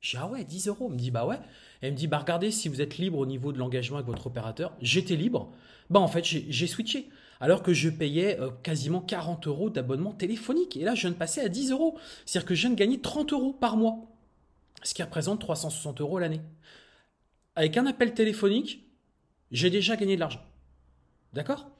Je 0.00 0.12
dis 0.12 0.16
Ah 0.18 0.26
ouais, 0.26 0.44
10 0.44 0.68
euros? 0.68 0.86
Elle 0.88 0.94
me 0.94 0.98
dit 0.98 1.10
Bah 1.10 1.26
ouais. 1.26 1.38
Elle 1.82 1.92
me 1.92 1.96
dit 1.98 2.06
Bah 2.06 2.18
regardez, 2.18 2.50
si 2.50 2.70
vous 2.70 2.80
êtes 2.80 2.96
libre 2.96 3.18
au 3.18 3.26
niveau 3.26 3.52
de 3.52 3.58
l'engagement 3.58 3.98
avec 3.98 4.06
votre 4.06 4.26
opérateur, 4.26 4.74
j'étais 4.80 5.16
libre. 5.16 5.52
Bah 5.90 6.00
en 6.00 6.08
fait, 6.08 6.24
j'ai 6.24 6.66
switché 6.66 7.10
alors 7.40 7.62
que 7.62 7.72
je 7.72 7.88
payais 7.88 8.38
euh, 8.38 8.50
quasiment 8.62 9.00
40 9.00 9.46
euros 9.46 9.70
d'abonnement 9.70 10.12
téléphonique. 10.12 10.76
Et 10.76 10.84
là, 10.84 10.94
je 10.94 11.00
viens 11.00 11.10
de 11.10 11.16
passer 11.16 11.40
à 11.40 11.48
10 11.48 11.72
euros. 11.72 11.98
C'est-à-dire 12.26 12.46
que 12.46 12.54
je 12.54 12.60
viens 12.60 12.70
de 12.70 12.76
gagner 12.76 13.00
30 13.00 13.32
euros 13.32 13.54
par 13.54 13.76
mois, 13.76 13.98
ce 14.82 14.92
qui 14.94 15.02
représente 15.02 15.40
360 15.40 16.02
euros 16.02 16.18
l'année. 16.18 16.42
Avec 17.56 17.76
un 17.78 17.86
appel 17.86 18.12
téléphonique, 18.12 18.86
j'ai 19.50 19.70
déjà 19.70 19.96
gagné 19.96 20.14
de 20.14 20.20
l'argent. 20.20 20.42
D'accord? 21.32 21.70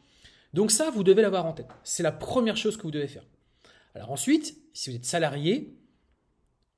Donc 0.55 0.71
ça, 0.71 0.91
vous 0.91 1.05
devez 1.05 1.23
l'avoir 1.23 1.47
en 1.47 1.53
tête. 1.53 1.69
C'est 1.85 2.03
la 2.03 2.13
première 2.13 2.57
chose 2.57 2.77
que 2.77 2.83
vous 2.83 2.91
devez 2.91 3.07
faire. 3.07 3.25
Alors 3.95 4.11
ensuite, 4.11 4.57
si 4.73 4.91
vous 4.91 4.97
êtes 4.97 5.05
salarié, 5.05 5.77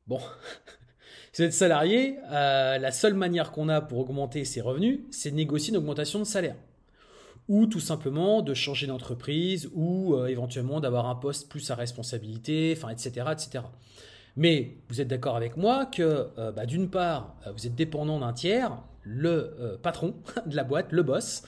bon, 0.09 0.19
si 1.33 1.43
vous 1.43 1.49
êtes 1.49 1.55
salarié, 1.55 2.19
euh, 2.31 2.79
la 2.79 2.91
seule 2.91 3.15
manière 3.15 3.53
qu'on 3.53 3.69
a 3.69 3.81
pour 3.81 4.01
augmenter 4.01 4.45
ses 4.45 4.61
revenus, 4.61 5.01
c'est 5.11 5.31
de 5.31 5.37
négocier 5.37 5.71
une 5.71 5.77
augmentation 5.77 6.19
de 6.19 6.25
salaire 6.25 6.57
ou 7.53 7.67
tout 7.67 7.81
simplement 7.81 8.41
de 8.41 8.55
changer 8.55 8.87
d'entreprise, 8.87 9.69
ou 9.75 10.15
euh, 10.15 10.27
éventuellement 10.27 10.81
d'avoir 10.81 11.07
un 11.07 11.15
poste 11.15 11.51
plus 11.51 11.71
à 11.71 11.75
responsabilité, 11.75 12.75
enfin, 12.75 12.89
etc., 12.89 13.27
etc. 13.31 13.65
Mais 14.37 14.79
vous 14.89 15.03
êtes 15.03 15.09
d'accord 15.09 15.37
avec 15.37 15.59
moi 15.59 15.85
que, 15.85 16.29
euh, 16.39 16.51
bah, 16.51 16.65
d'une 16.65 16.89
part, 16.89 17.37
euh, 17.47 17.53
vous 17.53 17.67
êtes 17.67 17.75
dépendant 17.75 18.21
d'un 18.21 18.33
tiers, 18.33 18.73
le 19.03 19.79
patron 19.83 20.15
de 20.47 20.57
la 20.57 20.65
boîte, 20.65 20.93
le 20.93 21.03
boss, 21.03 21.43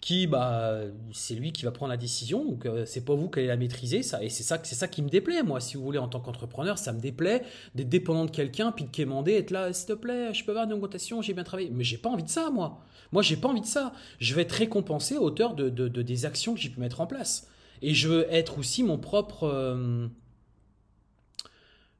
qui, 0.00 0.26
bah, 0.26 0.80
c'est 1.12 1.34
lui 1.34 1.52
qui 1.52 1.64
va 1.64 1.70
prendre 1.70 1.90
la 1.90 1.96
décision, 1.96 2.44
donc 2.44 2.66
c'est 2.86 3.04
pas 3.04 3.14
vous 3.14 3.28
qui 3.28 3.38
allez 3.38 3.48
la 3.48 3.56
maîtriser, 3.56 4.02
ça, 4.02 4.22
et 4.22 4.28
c'est 4.28 4.42
ça, 4.42 4.58
c'est 4.62 4.74
ça 4.74 4.88
qui 4.88 5.00
me 5.00 5.08
déplaît, 5.08 5.44
moi, 5.44 5.60
si 5.60 5.76
vous 5.76 5.84
voulez, 5.84 5.98
en 5.98 6.08
tant 6.08 6.18
qu'entrepreneur, 6.18 6.76
ça 6.76 6.92
me 6.92 7.00
déplaît 7.00 7.44
d'être 7.76 7.88
dépendant 7.88 8.24
de 8.24 8.32
quelqu'un, 8.32 8.72
puis 8.72 8.84
de 8.84 8.90
quémander, 8.90 9.34
être 9.34 9.52
là, 9.52 9.72
s'il 9.72 9.86
te 9.86 9.92
plaît, 9.92 10.34
je 10.34 10.44
peux 10.44 10.50
avoir 10.50 10.64
une 10.64 10.72
augmentation, 10.72 11.22
j'ai 11.22 11.34
bien 11.34 11.44
travaillé, 11.44 11.70
mais 11.70 11.84
j'ai 11.84 11.98
pas 11.98 12.08
envie 12.08 12.24
de 12.24 12.28
ça, 12.28 12.50
moi. 12.50 12.82
Moi, 13.12 13.22
j'ai 13.22 13.36
pas 13.36 13.48
envie 13.48 13.60
de 13.60 13.66
ça. 13.66 13.92
Je 14.18 14.34
vais 14.34 14.42
être 14.42 14.52
récompensé 14.52 15.16
à 15.16 15.20
hauteur 15.20 15.54
de, 15.54 15.68
des 15.68 16.24
actions 16.24 16.54
que 16.54 16.60
j'ai 16.60 16.70
pu 16.70 16.80
mettre 16.80 17.00
en 17.00 17.06
place. 17.06 17.46
Et 17.82 17.94
je 17.94 18.08
veux 18.08 18.32
être 18.32 18.58
aussi 18.58 18.82
mon 18.82 18.98
propre. 18.98 19.44
Euh, 19.44 20.08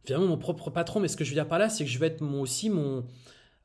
finalement, 0.04 0.26
mon 0.26 0.38
propre 0.38 0.70
patron. 0.70 1.00
Mais 1.00 1.08
ce 1.08 1.16
que 1.16 1.24
je 1.24 1.30
veux 1.30 1.34
dire 1.34 1.48
par 1.48 1.58
là, 1.58 1.68
c'est 1.68 1.84
que 1.84 1.90
je 1.90 1.98
vais 1.98 2.06
être 2.06 2.22
aussi 2.22 2.70
mon. 2.70 3.04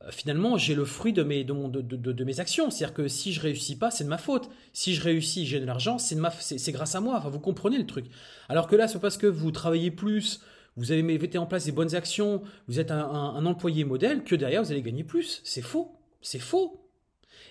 Euh, 0.03 0.11
finalement, 0.11 0.57
j'ai 0.57 0.75
le 0.75 0.85
fruit 0.85 1.13
de 1.13 1.23
mes, 1.23 1.43
de, 1.43 2.23
mes 2.23 2.39
actions. 2.39 2.69
C'est-à-dire 2.69 2.93
que 2.93 3.07
si 3.07 3.33
je 3.33 3.41
réussis 3.41 3.77
pas, 3.77 3.91
c'est 3.91 4.03
de 4.03 4.09
ma 4.09 4.17
faute. 4.17 4.49
Si 4.73 4.93
je 4.93 5.01
réussis, 5.01 5.45
j'ai 5.45 5.59
de 5.59 5.65
l'argent, 5.65 5.97
c'est, 5.97 6.17
c'est, 6.41 6.71
grâce 6.71 6.95
à 6.95 7.01
moi. 7.01 7.17
Enfin, 7.17 7.29
vous 7.29 7.39
comprenez 7.39 7.77
le 7.77 7.85
truc. 7.85 8.05
Alors 8.49 8.67
que 8.67 8.75
là, 8.75 8.87
c'est 8.87 8.99
parce 8.99 9.17
que 9.17 9.27
vous 9.27 9.51
travaillez 9.51 9.91
plus, 9.91 10.41
vous 10.75 10.91
avez 10.91 11.01
mis 11.01 11.19
en 11.37 11.45
place 11.45 11.65
des 11.65 11.71
bonnes 11.71 11.95
actions, 11.95 12.43
vous 12.67 12.79
êtes 12.79 12.91
un 12.91 13.45
employé 13.45 13.83
modèle, 13.83 14.23
que 14.23 14.35
derrière, 14.35 14.63
vous 14.63 14.71
allez 14.71 14.83
gagner 14.83 15.03
plus. 15.03 15.41
C'est 15.43 15.61
faux. 15.61 15.95
C'est 16.21 16.39
faux. 16.39 16.87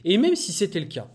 Et 0.04 0.18
même 0.18 0.36
si 0.36 0.52
c'était 0.52 0.80
le 0.80 0.86
cas, 0.86 1.08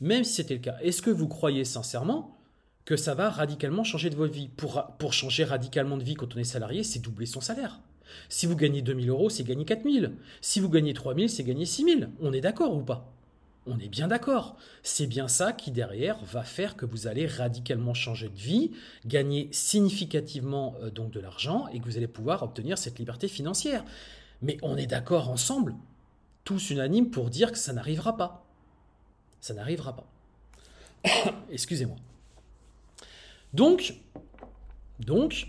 même 0.00 0.24
si 0.24 0.34
c'était 0.34 0.54
le 0.54 0.60
cas, 0.60 0.76
est-ce 0.82 1.02
que 1.02 1.10
vous 1.10 1.28
croyez 1.28 1.64
sincèrement 1.64 2.36
que 2.84 2.96
ça 2.96 3.14
va 3.14 3.30
radicalement 3.30 3.84
changer 3.84 4.10
de 4.10 4.16
votre 4.16 4.32
vie? 4.32 4.48
Pour, 4.48 4.84
pour 4.98 5.12
changer 5.12 5.44
radicalement 5.44 5.96
de 5.96 6.02
vie 6.02 6.14
quand 6.14 6.34
on 6.34 6.38
est 6.38 6.44
salarié, 6.44 6.82
c'est 6.82 7.00
doubler 7.00 7.26
son 7.26 7.40
salaire. 7.40 7.80
Si 8.28 8.46
vous 8.46 8.56
gagnez 8.56 8.82
2000 8.82 9.08
euros, 9.10 9.30
c'est 9.30 9.44
gagner 9.44 9.64
4000. 9.64 10.12
Si 10.40 10.60
vous 10.60 10.68
gagnez 10.68 10.94
3000, 10.94 11.30
c'est 11.30 11.44
gagner 11.44 11.66
6000. 11.66 12.10
On 12.20 12.32
est 12.32 12.40
d'accord 12.40 12.74
ou 12.74 12.82
pas? 12.82 13.12
On 13.66 13.78
est 13.78 13.88
bien 13.88 14.08
d'accord. 14.08 14.56
C'est 14.82 15.06
bien 15.06 15.28
ça 15.28 15.52
qui, 15.52 15.70
derrière, 15.70 16.18
va 16.24 16.42
faire 16.42 16.76
que 16.76 16.84
vous 16.84 17.06
allez 17.06 17.26
radicalement 17.26 17.94
changer 17.94 18.28
de 18.28 18.38
vie, 18.38 18.72
gagner 19.06 19.48
significativement 19.52 20.74
euh, 20.82 20.90
donc 20.90 21.12
de 21.12 21.20
l'argent 21.20 21.68
et 21.72 21.78
que 21.78 21.84
vous 21.84 21.96
allez 21.96 22.08
pouvoir 22.08 22.42
obtenir 22.42 22.76
cette 22.76 22.98
liberté 22.98 23.28
financière. 23.28 23.84
Mais 24.40 24.58
on 24.62 24.76
est 24.76 24.88
d'accord 24.88 25.30
ensemble 25.30 25.76
tous 26.44 26.70
unanimes 26.70 27.10
pour 27.10 27.30
dire 27.30 27.52
que 27.52 27.58
ça 27.58 27.72
n'arrivera 27.72 28.16
pas. 28.16 28.44
Ça 29.40 29.54
n'arrivera 29.54 29.94
pas. 29.94 30.06
Excusez-moi. 31.50 31.96
Donc, 33.52 33.94
donc 34.98 35.48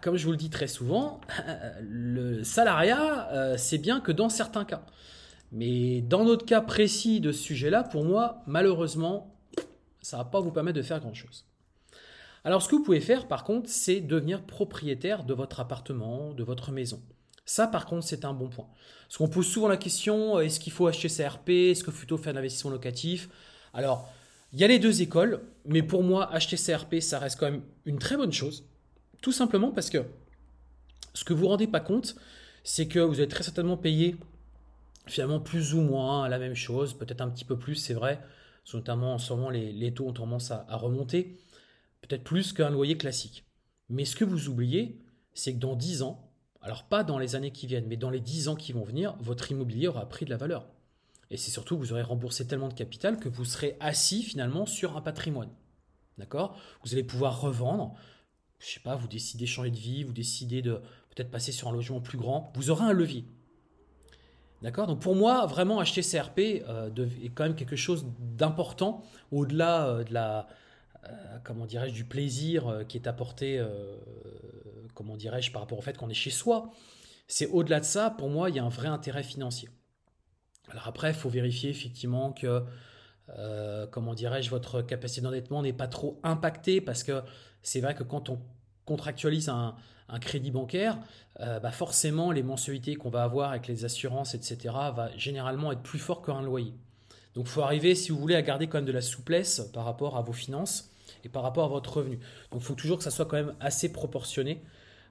comme 0.00 0.16
je 0.16 0.24
vous 0.24 0.32
le 0.32 0.36
dis 0.36 0.50
très 0.50 0.66
souvent, 0.66 1.20
le 1.82 2.44
salariat, 2.44 3.28
euh, 3.32 3.56
c'est 3.56 3.78
bien 3.78 4.00
que 4.00 4.12
dans 4.12 4.28
certains 4.28 4.64
cas. 4.64 4.84
Mais 5.52 6.00
dans 6.00 6.24
notre 6.24 6.46
cas 6.46 6.60
précis 6.60 7.20
de 7.20 7.32
ce 7.32 7.42
sujet-là, 7.42 7.82
pour 7.82 8.04
moi, 8.04 8.42
malheureusement, 8.46 9.34
ça 10.00 10.18
ne 10.18 10.22
va 10.22 10.28
pas 10.28 10.40
vous 10.40 10.52
permettre 10.52 10.76
de 10.76 10.82
faire 10.82 11.00
grand-chose. 11.00 11.44
Alors 12.44 12.62
ce 12.62 12.68
que 12.68 12.76
vous 12.76 12.82
pouvez 12.82 13.00
faire, 13.00 13.28
par 13.28 13.44
contre, 13.44 13.68
c'est 13.68 14.00
devenir 14.00 14.42
propriétaire 14.42 15.24
de 15.24 15.34
votre 15.34 15.60
appartement, 15.60 16.32
de 16.32 16.42
votre 16.42 16.72
maison. 16.72 17.02
Ça, 17.44 17.66
par 17.66 17.84
contre, 17.86 18.06
c'est 18.06 18.24
un 18.24 18.32
bon 18.32 18.48
point. 18.48 18.68
Parce 19.08 19.18
qu'on 19.18 19.28
pose 19.28 19.46
souvent 19.46 19.66
la 19.68 19.76
question, 19.76 20.38
euh, 20.38 20.42
est-ce 20.42 20.60
qu'il 20.60 20.72
faut 20.72 20.86
acheter 20.86 21.08
sa 21.08 21.28
RP 21.28 21.48
Est-ce 21.48 21.84
faut 21.84 21.90
plutôt 21.90 22.16
faire 22.16 22.32
l'investissement 22.32 22.70
locatif? 22.70 23.28
Alors, 23.74 24.08
il 24.52 24.60
y 24.60 24.64
a 24.64 24.68
les 24.68 24.78
deux 24.78 25.02
écoles, 25.02 25.40
mais 25.64 25.82
pour 25.82 26.02
moi, 26.02 26.32
acheter 26.32 26.56
sa 26.56 26.76
RP, 26.76 27.00
ça 27.00 27.18
reste 27.18 27.38
quand 27.38 27.50
même 27.50 27.62
une 27.84 27.98
très 27.98 28.16
bonne 28.16 28.32
chose. 28.32 28.64
Tout 29.20 29.32
simplement 29.32 29.70
parce 29.70 29.90
que 29.90 30.04
ce 31.14 31.24
que 31.24 31.32
vous 31.32 31.40
ne 31.40 31.44
vous 31.44 31.48
rendez 31.50 31.66
pas 31.66 31.80
compte, 31.80 32.16
c'est 32.64 32.88
que 32.88 32.98
vous 32.98 33.20
êtes 33.20 33.30
très 33.30 33.42
certainement 33.42 33.76
payé 33.76 34.16
finalement 35.06 35.40
plus 35.40 35.74
ou 35.74 35.80
moins 35.80 36.28
la 36.28 36.38
même 36.38 36.54
chose, 36.54 36.94
peut-être 36.94 37.20
un 37.20 37.28
petit 37.28 37.44
peu 37.44 37.58
plus, 37.58 37.74
c'est 37.74 37.94
vrai, 37.94 38.20
notamment 38.72 39.14
en 39.14 39.18
ce 39.18 39.32
moment 39.32 39.50
les, 39.50 39.92
taux 39.92 40.06
ont 40.06 40.12
tendance 40.12 40.50
à, 40.50 40.64
remonter, 40.76 41.38
peut-être 42.02 42.24
plus 42.24 42.52
qu'un 42.52 42.70
loyer 42.70 42.96
classique. 42.96 43.44
Mais 43.88 44.04
ce 44.04 44.16
que 44.16 44.24
vous 44.24 44.48
oubliez, 44.48 45.00
c'est 45.34 45.54
que 45.54 45.58
dans 45.58 45.74
10 45.74 46.02
ans, 46.02 46.30
alors 46.62 46.84
pas 46.84 47.02
dans 47.02 47.18
les 47.18 47.34
années 47.34 47.50
qui 47.50 47.66
viennent, 47.66 47.86
mais 47.86 47.96
dans 47.96 48.10
les 48.10 48.20
10 48.20 48.48
ans 48.48 48.54
qui 48.54 48.72
vont 48.72 48.84
venir, 48.84 49.16
votre 49.20 49.50
immobilier 49.50 49.88
aura 49.88 50.08
pris 50.08 50.24
de 50.24 50.30
la 50.30 50.36
valeur. 50.36 50.68
Et 51.30 51.36
c'est 51.36 51.50
surtout 51.50 51.76
que 51.76 51.80
vous 51.80 51.92
aurez 51.92 52.02
remboursé 52.02 52.46
tellement 52.46 52.68
de 52.68 52.74
capital 52.74 53.18
que 53.18 53.28
vous 53.28 53.44
serez 53.44 53.76
assis 53.80 54.22
finalement 54.22 54.66
sur 54.66 54.96
un 54.96 55.00
patrimoine. 55.00 55.50
D'accord? 56.18 56.58
Vous 56.84 56.92
allez 56.92 57.04
pouvoir 57.04 57.40
revendre. 57.40 57.94
Je 58.60 58.74
sais 58.74 58.80
pas, 58.80 58.94
vous 58.94 59.08
décidez 59.08 59.46
de 59.46 59.50
changer 59.50 59.70
de 59.70 59.78
vie, 59.78 60.04
vous 60.04 60.12
décidez 60.12 60.60
de 60.60 60.74
peut-être 61.10 61.30
passer 61.30 61.50
sur 61.50 61.68
un 61.68 61.72
logement 61.72 62.00
plus 62.00 62.18
grand. 62.18 62.52
Vous 62.54 62.70
aurez 62.70 62.84
un 62.84 62.92
levier. 62.92 63.24
D'accord? 64.62 64.86
Donc 64.86 65.00
pour 65.00 65.16
moi, 65.16 65.46
vraiment 65.46 65.80
acheter 65.80 66.02
CRP 66.02 66.62
euh, 66.68 66.90
est 67.22 67.30
quand 67.30 67.44
même 67.44 67.54
quelque 67.54 67.76
chose 67.76 68.06
d'important 68.18 69.02
au-delà 69.32 69.86
euh, 69.86 70.04
de 70.04 70.12
la, 70.12 70.46
euh, 71.08 71.38
comment 71.42 71.64
dirais-je, 71.64 71.94
du 71.94 72.04
plaisir 72.04 72.84
qui 72.86 72.98
est 72.98 73.06
apporté, 73.06 73.64
comment 74.94 75.16
dirais-je, 75.16 75.50
par 75.50 75.62
rapport 75.62 75.78
au 75.78 75.82
fait 75.82 75.96
qu'on 75.96 76.10
est 76.10 76.14
chez 76.14 76.30
soi. 76.30 76.70
C'est 77.26 77.46
au-delà 77.46 77.80
de 77.80 77.86
ça, 77.86 78.10
pour 78.10 78.28
moi, 78.28 78.50
il 78.50 78.56
y 78.56 78.58
a 78.58 78.64
un 78.64 78.68
vrai 78.68 78.88
intérêt 78.88 79.22
financier. 79.22 79.70
Alors 80.68 80.86
après, 80.86 81.10
il 81.10 81.14
faut 81.14 81.30
vérifier 81.30 81.70
effectivement 81.70 82.32
que, 82.32 82.62
comment 83.90 84.12
dirais-je, 84.12 84.50
votre 84.50 84.82
capacité 84.82 85.22
d'endettement 85.22 85.62
n'est 85.62 85.72
pas 85.72 85.88
trop 85.88 86.20
impactée 86.22 86.82
parce 86.82 87.02
que 87.02 87.22
c'est 87.62 87.80
vrai 87.80 87.94
que 87.94 88.02
quand 88.02 88.28
on 88.28 88.38
contractualise 88.84 89.48
un, 89.48 89.76
crédit 90.20 90.50
bancaire, 90.50 90.98
euh, 91.38 91.60
bah 91.60 91.70
forcément 91.70 92.32
les 92.32 92.42
mensualités 92.42 92.96
qu'on 92.96 93.10
va 93.10 93.22
avoir 93.22 93.50
avec 93.50 93.68
les 93.68 93.84
assurances, 93.84 94.34
etc., 94.34 94.58
va 94.92 95.10
généralement 95.16 95.70
être 95.70 95.82
plus 95.82 96.00
fort 96.00 96.20
qu'un 96.20 96.42
loyer. 96.42 96.74
Donc 97.34 97.46
il 97.46 97.50
faut 97.50 97.62
arriver, 97.62 97.94
si 97.94 98.10
vous 98.10 98.18
voulez, 98.18 98.34
à 98.34 98.42
garder 98.42 98.66
quand 98.66 98.78
même 98.78 98.86
de 98.86 98.92
la 98.92 99.02
souplesse 99.02 99.60
par 99.72 99.84
rapport 99.84 100.16
à 100.16 100.22
vos 100.22 100.32
finances 100.32 100.90
et 101.24 101.28
par 101.28 101.44
rapport 101.44 101.64
à 101.64 101.68
votre 101.68 101.98
revenu. 101.98 102.18
Donc 102.50 102.60
il 102.60 102.64
faut 102.64 102.74
toujours 102.74 102.98
que 102.98 103.04
ça 103.04 103.10
soit 103.12 103.26
quand 103.26 103.36
même 103.36 103.54
assez 103.60 103.92
proportionné 103.92 104.62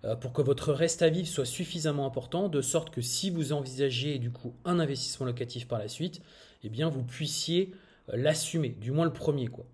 euh, 0.06 0.16
pour 0.16 0.34
que 0.34 0.42
votre 0.42 0.74
reste 0.74 1.02
à 1.02 1.10
vivre 1.10 1.28
soit 1.28 1.46
suffisamment 1.46 2.06
important, 2.06 2.50
de 2.50 2.62
sorte 2.62 2.90
que 2.90 3.02
si 3.02 3.30
vous 3.30 3.54
envisagez 3.54 4.18
du 4.18 4.32
coup 4.32 4.54
un 4.66 4.80
investissement 4.80 5.26
locatif 5.26 5.68
par 5.68 5.80
la 5.80 5.88
suite, 5.88 6.22
eh 6.64 6.70
bien 6.70 6.90
vous 6.90 7.04
puissiez 7.04 7.74
euh, 8.10 8.18
l'assumer, 8.18 8.70
du 8.70 8.92
moins 8.92 9.06
le 9.06 9.14
premier 9.14 9.48
quoi 9.48 9.66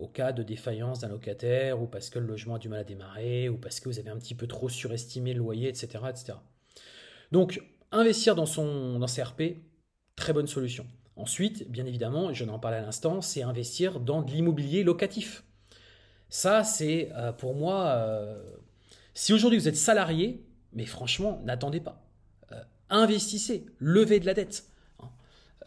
au 0.00 0.08
cas 0.08 0.32
de 0.32 0.42
défaillance 0.42 1.00
d'un 1.00 1.08
locataire, 1.08 1.80
ou 1.80 1.86
parce 1.86 2.10
que 2.10 2.18
le 2.18 2.26
logement 2.26 2.54
a 2.54 2.58
du 2.58 2.68
mal 2.68 2.80
à 2.80 2.84
démarrer, 2.84 3.48
ou 3.48 3.56
parce 3.56 3.80
que 3.80 3.88
vous 3.88 3.98
avez 3.98 4.10
un 4.10 4.18
petit 4.18 4.34
peu 4.34 4.46
trop 4.46 4.68
surestimé 4.68 5.32
le 5.32 5.38
loyer, 5.38 5.68
etc. 5.68 5.88
etc. 6.08 6.34
Donc, 7.32 7.62
investir 7.92 8.34
dans 8.34 8.46
son 8.46 8.98
dans 8.98 9.06
CRP, 9.06 9.58
très 10.16 10.32
bonne 10.32 10.46
solution. 10.46 10.86
Ensuite, 11.16 11.68
bien 11.70 11.84
évidemment, 11.84 12.32
je 12.32 12.44
n'en 12.44 12.58
parlais 12.58 12.76
à 12.76 12.82
l'instant, 12.82 13.20
c'est 13.20 13.42
investir 13.42 13.98
dans 13.98 14.22
de 14.22 14.30
l'immobilier 14.30 14.84
locatif. 14.84 15.42
Ça, 16.28 16.62
c'est 16.62 17.10
euh, 17.16 17.32
pour 17.32 17.54
moi, 17.54 17.86
euh, 17.88 18.40
si 19.14 19.32
aujourd'hui 19.32 19.58
vous 19.58 19.68
êtes 19.68 19.76
salarié, 19.76 20.46
mais 20.72 20.86
franchement, 20.86 21.40
n'attendez 21.44 21.80
pas. 21.80 22.06
Euh, 22.52 22.62
investissez, 22.90 23.66
levez 23.78 24.20
de 24.20 24.26
la 24.26 24.34
dette. 24.34 24.64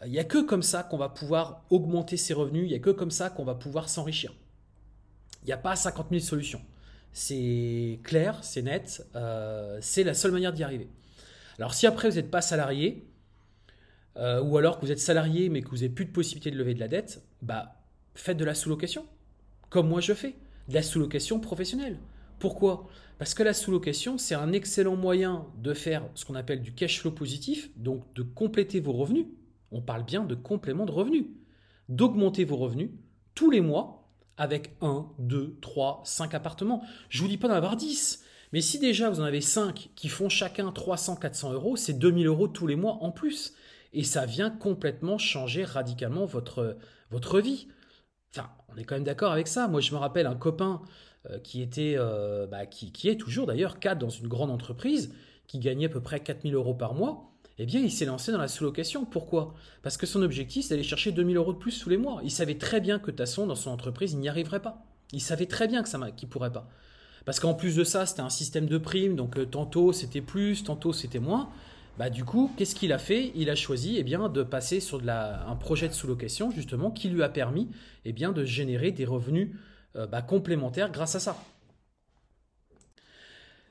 Il 0.04 0.10
n'y 0.10 0.18
a 0.18 0.24
que 0.24 0.38
comme 0.38 0.62
ça 0.62 0.82
qu'on 0.82 0.96
va 0.96 1.08
pouvoir 1.08 1.64
augmenter 1.70 2.16
ses 2.16 2.34
revenus, 2.34 2.64
il 2.64 2.68
n'y 2.68 2.74
a 2.74 2.80
que 2.80 2.90
comme 2.90 3.10
ça 3.10 3.30
qu'on 3.30 3.44
va 3.44 3.54
pouvoir 3.54 3.88
s'enrichir. 3.88 4.32
Il 5.42 5.46
n'y 5.46 5.52
a 5.52 5.58
pas 5.58 5.76
50 5.76 6.08
000 6.10 6.20
solutions. 6.20 6.60
C'est 7.12 8.00
clair, 8.02 8.38
c'est 8.42 8.62
net, 8.62 9.06
euh, 9.16 9.78
c'est 9.80 10.02
la 10.02 10.14
seule 10.14 10.32
manière 10.32 10.52
d'y 10.52 10.64
arriver. 10.64 10.88
Alors 11.58 11.74
si 11.74 11.86
après 11.86 12.08
vous 12.08 12.16
n'êtes 12.16 12.30
pas 12.30 12.40
salarié, 12.40 13.06
euh, 14.16 14.42
ou 14.42 14.56
alors 14.56 14.78
que 14.78 14.86
vous 14.86 14.92
êtes 14.92 14.98
salarié 14.98 15.48
mais 15.48 15.62
que 15.62 15.68
vous 15.68 15.76
n'avez 15.76 15.88
plus 15.88 16.04
de 16.04 16.10
possibilité 16.10 16.50
de 16.50 16.56
lever 16.56 16.74
de 16.74 16.80
la 16.80 16.88
dette, 16.88 17.22
bah 17.42 17.76
faites 18.14 18.36
de 18.36 18.44
la 18.44 18.54
sous-location, 18.54 19.06
comme 19.68 19.88
moi 19.88 20.00
je 20.00 20.14
fais, 20.14 20.34
de 20.68 20.74
la 20.74 20.82
sous-location 20.82 21.38
professionnelle. 21.38 21.98
Pourquoi? 22.38 22.88
Parce 23.18 23.34
que 23.34 23.42
la 23.42 23.54
sous-location, 23.54 24.18
c'est 24.18 24.34
un 24.34 24.52
excellent 24.52 24.96
moyen 24.96 25.46
de 25.58 25.74
faire 25.74 26.02
ce 26.14 26.24
qu'on 26.24 26.34
appelle 26.34 26.60
du 26.60 26.72
cash 26.72 27.00
flow 27.00 27.12
positif, 27.12 27.70
donc 27.76 28.02
de 28.14 28.22
compléter 28.22 28.80
vos 28.80 28.92
revenus 28.92 29.26
on 29.72 29.82
parle 29.82 30.04
bien 30.04 30.24
de 30.24 30.34
complément 30.34 30.86
de 30.86 30.92
revenus. 30.92 31.26
D'augmenter 31.88 32.44
vos 32.44 32.56
revenus 32.56 32.90
tous 33.34 33.50
les 33.50 33.60
mois 33.60 34.10
avec 34.36 34.76
1, 34.80 35.08
2, 35.18 35.58
3, 35.60 36.02
5 36.04 36.34
appartements. 36.34 36.82
Je 37.08 37.18
ne 37.18 37.22
vous 37.22 37.28
dis 37.28 37.38
pas 37.38 37.48
d'en 37.48 37.54
avoir 37.54 37.76
10. 37.76 38.24
Mais 38.52 38.60
si 38.60 38.78
déjà 38.78 39.10
vous 39.10 39.20
en 39.20 39.24
avez 39.24 39.40
5 39.40 39.90
qui 39.94 40.08
font 40.08 40.28
chacun 40.28 40.70
300, 40.70 41.16
400 41.16 41.52
euros, 41.52 41.76
c'est 41.76 41.94
2000 41.94 42.26
euros 42.26 42.48
tous 42.48 42.66
les 42.66 42.76
mois 42.76 42.98
en 43.02 43.10
plus. 43.10 43.54
Et 43.92 44.04
ça 44.04 44.26
vient 44.26 44.50
complètement 44.50 45.18
changer 45.18 45.64
radicalement 45.64 46.24
votre, 46.24 46.76
votre 47.10 47.40
vie. 47.40 47.68
Enfin, 48.34 48.50
on 48.68 48.76
est 48.76 48.84
quand 48.84 48.94
même 48.94 49.04
d'accord 49.04 49.32
avec 49.32 49.48
ça. 49.48 49.68
Moi, 49.68 49.80
je 49.80 49.92
me 49.92 49.98
rappelle 49.98 50.26
un 50.26 50.34
copain 50.34 50.82
euh, 51.30 51.38
qui 51.38 51.62
était, 51.62 51.94
euh, 51.96 52.46
bah, 52.46 52.66
qui, 52.66 53.08
est 53.08 53.20
toujours 53.20 53.46
d'ailleurs 53.46 53.78
cadre 53.78 54.00
dans 54.00 54.10
une 54.10 54.28
grande 54.28 54.50
entreprise, 54.50 55.14
qui 55.46 55.58
gagnait 55.58 55.86
à 55.86 55.90
peu 55.90 56.00
près 56.00 56.20
4000 56.20 56.54
euros 56.54 56.74
par 56.74 56.94
mois 56.94 57.31
eh 57.62 57.66
bien, 57.66 57.80
il 57.80 57.90
s'est 57.90 58.04
lancé 58.04 58.32
dans 58.32 58.38
la 58.38 58.48
sous-location. 58.48 59.04
Pourquoi? 59.04 59.54
Parce 59.82 59.96
que 59.96 60.06
son 60.06 60.22
objectif, 60.22 60.64
c'est 60.64 60.74
d'aller 60.74 60.82
chercher 60.82 61.12
2000 61.12 61.36
euros 61.36 61.52
de 61.52 61.58
plus 61.58 61.78
tous 61.78 61.88
les 61.88 61.96
mois. 61.96 62.20
Il 62.24 62.30
savait 62.30 62.56
très 62.56 62.80
bien 62.80 62.98
que 62.98 63.06
de 63.06 63.10
toute 63.10 63.18
façon, 63.18 63.46
dans 63.46 63.54
son 63.54 63.70
entreprise, 63.70 64.12
il 64.12 64.18
n'y 64.18 64.28
arriverait 64.28 64.62
pas. 64.62 64.84
Il 65.12 65.20
savait 65.20 65.46
très 65.46 65.68
bien 65.68 65.82
que 65.82 65.88
ça 65.88 65.98
qu'il 66.10 66.28
ne 66.28 66.32
pourrait 66.32 66.52
pas. 66.52 66.68
Parce 67.24 67.38
qu'en 67.40 67.54
plus 67.54 67.76
de 67.76 67.84
ça, 67.84 68.06
c'était 68.06 68.22
un 68.22 68.30
système 68.30 68.66
de 68.66 68.78
primes, 68.78 69.14
donc 69.14 69.38
euh, 69.38 69.46
tantôt 69.46 69.92
c'était 69.92 70.20
plus, 70.20 70.64
tantôt 70.64 70.92
c'était 70.92 71.20
moins. 71.20 71.50
Bah, 71.98 72.10
du 72.10 72.24
coup, 72.24 72.50
qu'est-ce 72.56 72.74
qu'il 72.74 72.92
a 72.92 72.98
fait? 72.98 73.32
Il 73.34 73.50
a 73.50 73.54
choisi 73.54 73.98
eh 73.98 74.02
de 74.02 74.42
passer 74.42 74.80
sur 74.80 75.00
un 75.08 75.56
projet 75.56 75.88
de 75.88 75.92
sous-location, 75.92 76.50
justement, 76.50 76.90
qui 76.90 77.08
lui 77.10 77.22
a 77.22 77.28
permis 77.28 77.68
eh 78.04 78.12
de 78.12 78.44
générer 78.44 78.92
des 78.92 79.04
revenus 79.04 79.50
euh, 79.96 80.06
bah, 80.06 80.22
complémentaires 80.22 80.90
grâce 80.90 81.14
à 81.14 81.20
ça. 81.20 81.36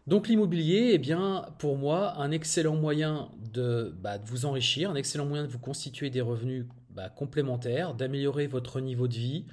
Donc 0.08 0.28
l'immobilier, 0.28 0.92
eh 0.94 0.98
bien, 0.98 1.46
pour 1.60 1.78
moi, 1.78 2.20
un 2.20 2.32
excellent 2.32 2.76
moyen 2.76 3.30
de, 3.54 3.96
bah, 4.02 4.18
vous 4.26 4.46
enrichir, 4.46 4.90
un 4.90 4.96
excellent 4.96 5.26
moyen 5.26 5.44
de 5.44 5.50
vous 5.50 5.60
constituer 5.60 6.10
des 6.10 6.22
revenus 6.22 6.66
bah, 6.90 7.10
complémentaires, 7.10 7.94
d'améliorer 7.94 8.48
votre 8.48 8.80
niveau 8.80 9.08
de 9.08 9.14
vie, 9.14 9.46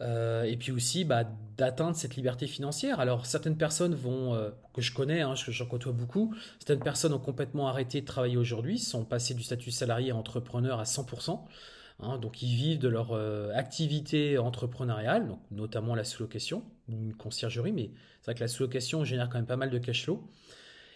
euh, 0.00 0.42
et 0.44 0.56
puis 0.56 0.72
aussi 0.72 1.04
bah, 1.04 1.24
d'atteindre 1.56 1.96
cette 1.96 2.16
liberté 2.16 2.46
financière. 2.46 2.98
Alors 2.98 3.26
certaines 3.26 3.56
personnes 3.56 3.94
vont, 3.94 4.34
euh, 4.34 4.50
que 4.72 4.80
je 4.80 4.92
connais, 4.92 5.20
hein, 5.20 5.34
j'en 5.36 5.66
côtoie 5.66 5.92
beaucoup, 5.92 6.34
certaines 6.58 6.82
personnes 6.82 7.12
ont 7.12 7.20
complètement 7.20 7.68
arrêté 7.68 8.00
de 8.00 8.06
travailler 8.06 8.36
aujourd'hui, 8.36 8.78
sont 8.78 9.04
passées 9.04 9.34
du 9.34 9.42
statut 9.42 9.70
salarié 9.70 10.10
à 10.10 10.16
entrepreneur 10.16 10.80
à 10.80 10.84
100%. 10.84 11.44
Hein, 12.00 12.18
donc 12.18 12.42
ils 12.42 12.54
vivent 12.54 12.80
de 12.80 12.88
leur 12.88 13.12
euh, 13.12 13.52
activité 13.54 14.36
entrepreneuriale, 14.36 15.28
donc 15.28 15.40
notamment 15.50 15.94
la 15.94 16.04
sous-location, 16.04 16.64
une 16.88 17.14
conciergerie, 17.14 17.72
mais 17.72 17.90
c'est 18.20 18.32
vrai 18.32 18.34
que 18.34 18.40
la 18.40 18.48
sous-location 18.48 19.04
génère 19.04 19.28
quand 19.28 19.38
même 19.38 19.46
pas 19.46 19.56
mal 19.56 19.70
de 19.70 19.78
cash 19.78 20.04
flow. 20.04 20.28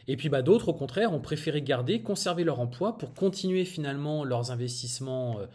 Et 0.08 0.16
puis 0.16 0.28
bah, 0.30 0.42
d'autres, 0.42 0.68
au 0.70 0.74
contraire, 0.74 1.12
ont 1.12 1.20
préféré 1.20 1.62
garder, 1.62 2.02
conserver 2.02 2.42
leur 2.42 2.60
emploi 2.60 2.96
pour 2.96 3.14
continuer 3.14 3.64
finalement 3.64 4.24
leurs 4.24 4.50
investissements, 4.50 5.38
euh, 5.38 5.46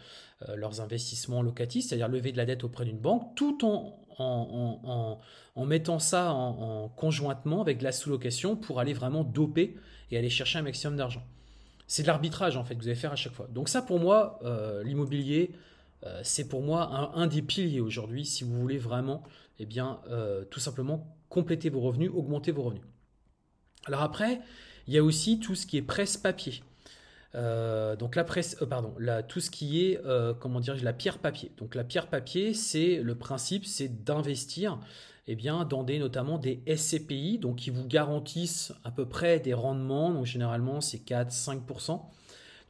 euh, 0.48 0.56
leurs 0.56 0.80
investissements 0.80 1.42
locatifs, 1.42 1.86
c'est-à-dire 1.86 2.08
lever 2.08 2.32
de 2.32 2.36
la 2.36 2.46
dette 2.46 2.64
auprès 2.64 2.84
d'une 2.84 2.98
banque, 2.98 3.34
tout 3.34 3.66
en, 3.66 4.00
en, 4.18 5.64
mettant 5.66 5.98
ça 5.98 6.32
en, 6.32 6.88
conjointement 6.88 7.60
avec 7.60 7.82
la 7.82 7.90
sous-location 7.92 8.56
pour 8.56 8.78
aller 8.80 8.92
vraiment 8.92 9.24
doper 9.24 9.76
et 10.10 10.16
aller 10.16 10.30
chercher 10.30 10.60
un 10.60 10.62
maximum 10.62 10.96
d'argent. 10.96 11.22
C'est 11.86 12.02
de 12.02 12.06
l'arbitrage 12.06 12.56
en 12.56 12.64
fait 12.64 12.74
que 12.74 12.80
vous 12.80 12.88
allez 12.88 12.96
faire 12.96 13.12
à 13.12 13.16
chaque 13.16 13.32
fois. 13.32 13.48
Donc 13.48 13.68
ça 13.68 13.82
pour 13.82 14.00
moi, 14.00 14.38
euh, 14.44 14.82
l'immobilier, 14.82 15.52
euh, 16.04 16.20
c'est 16.22 16.48
pour 16.48 16.62
moi 16.62 17.12
un, 17.14 17.26
des 17.26 17.42
piliers 17.42 17.80
aujourd'hui 17.80 18.24
si 18.24 18.44
vous 18.44 18.58
voulez 18.60 18.78
vraiment, 18.78 19.22
eh 19.58 19.66
bien, 19.66 20.00
euh, 20.08 20.44
tout 20.44 20.60
simplement 20.60 21.16
compléter 21.28 21.70
vos 21.70 21.80
revenus, 21.80 22.10
augmenter 22.14 22.52
vos 22.52 22.62
revenus. 22.62 22.84
Alors 23.86 24.02
après, 24.02 24.40
il 24.86 24.94
y 24.94 24.98
a 24.98 25.04
aussi 25.04 25.38
tout 25.38 25.54
ce 25.54 25.66
qui 25.66 25.76
est 25.76 25.82
presse 25.82 26.16
papier. 26.16 26.62
Donc 27.34 28.16
la 28.16 28.24
presse, 28.24 28.56
pardon, 28.68 28.94
tout 29.28 29.40
ce 29.40 29.50
qui 29.50 29.84
est, 29.84 30.00
comment 30.40 30.60
dire, 30.60 30.76
la 30.82 30.92
pierre 30.92 31.18
papier. 31.18 31.50
Donc 31.56 31.74
la 31.74 31.84
pierre 31.84 32.06
papier, 32.06 32.54
c'est 32.54 33.00
le 33.02 33.14
principe, 33.14 33.66
c'est 33.66 34.04
d'investir 34.04 34.78
eh 35.26 35.36
bien, 35.36 35.64
dans 35.64 35.84
des, 35.84 35.98
notamment 35.98 36.38
des 36.38 36.60
SCPI, 36.66 37.38
donc 37.38 37.56
qui 37.56 37.70
vous 37.70 37.86
garantissent 37.86 38.72
à 38.84 38.90
peu 38.90 39.06
près 39.06 39.40
des 39.40 39.54
rendements, 39.54 40.10
donc 40.10 40.26
généralement 40.26 40.80
c'est 40.80 40.98
4-5%. 40.98 42.02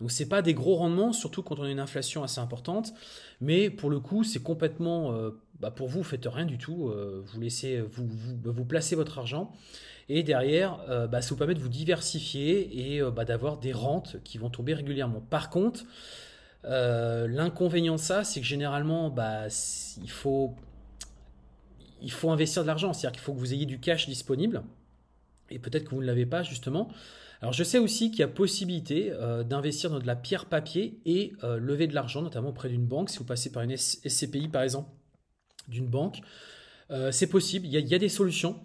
Donc 0.01 0.11
c'est 0.11 0.29
pas 0.29 0.43
des 0.43 0.55
gros 0.55 0.77
rendements, 0.77 1.13
surtout 1.13 1.43
quand 1.43 1.59
on 1.59 1.65
a 1.65 1.71
une 1.71 1.81
inflation 1.81 2.23
assez 2.23 2.41
importante, 2.41 2.93
mais 3.41 3.71
pour 3.71 3.91
le 3.91 4.01
coup 4.01 4.23
c'est 4.23 4.43
complètement, 4.43 5.13
euh, 5.13 5.31
bah 5.61 5.71
pour 5.71 5.89
vous, 5.89 5.99
vous 5.99 6.05
faites 6.05 6.27
rien 6.27 6.47
du 6.47 6.59
tout, 6.59 6.89
euh, 6.89 7.23
vous 7.25 7.41
laissez, 7.41 7.81
vous, 7.81 8.07
vous, 8.07 8.65
placez 8.65 8.97
votre 8.97 9.19
argent, 9.19 9.53
et 10.09 10.23
derrière 10.23 10.81
euh, 10.89 11.07
bah, 11.07 11.23
ça 11.23 11.31
vous 11.31 11.37
permet 11.37 11.55
de 11.55 11.61
vous 11.61 11.69
diversifier 11.69 12.97
et 12.97 13.03
bah, 13.11 13.25
d'avoir 13.25 13.59
des 13.59 13.73
rentes 13.73 14.17
qui 14.25 14.39
vont 14.39 14.51
tomber 14.51 14.75
régulièrement. 14.75 15.21
Par 15.21 15.51
contre, 15.51 15.85
l'inconvénient 16.65 17.97
de 17.97 18.01
ça, 18.01 18.25
c'est 18.25 18.41
que 18.41 18.47
généralement, 18.47 19.11
bah, 19.11 19.49
il 20.01 20.11
faut 20.11 20.57
investir 22.25 22.63
de 22.63 22.67
l'argent, 22.67 22.93
c'est-à-dire 22.93 23.13
qu'il 23.13 23.23
faut 23.23 23.35
que 23.35 23.39
vous 23.39 23.53
ayez 23.53 23.67
du 23.67 23.81
cash 23.81 24.09
disponible, 24.09 24.63
et 25.51 25.59
peut-être 25.59 25.85
que 25.85 25.95
vous 25.95 26.01
ne 26.01 26.07
l'avez 26.07 26.27
pas 26.27 26.43
justement. 26.43 26.91
Alors 27.45 27.53
je 27.53 27.63
sais 27.63 27.79
aussi 27.79 28.11
qu'il 28.11 28.21
y 28.21 28.23
a 28.23 28.29
possibilité 28.29 29.13
euh, 29.13 29.45
d'investir 29.45 29.91
dans 29.91 29.99
de 29.99 30.07
la 30.07 30.17
pierre 30.17 30.47
papier 30.47 30.99
et 31.05 31.35
euh, 31.45 31.59
lever 31.59 31.87
de 31.87 31.95
l'argent, 31.95 32.23
notamment 32.23 32.49
auprès 32.49 32.71
d'une 32.71 32.87
banque, 32.87 33.11
si 33.11 33.19
vous 33.19 33.25
passez 33.25 33.53
par 33.53 33.63
une 33.63 33.77
SCPI 33.77 34.49
par 34.49 34.63
exemple, 34.63 34.89
d'une 35.69 35.87
banque. 35.87 36.21
Euh, 36.91 37.11
c'est 37.13 37.27
possible, 37.27 37.67
il 37.67 37.73
y, 37.73 37.95
a, 37.95 37.99
des 37.99 38.09
solutions. 38.09 38.61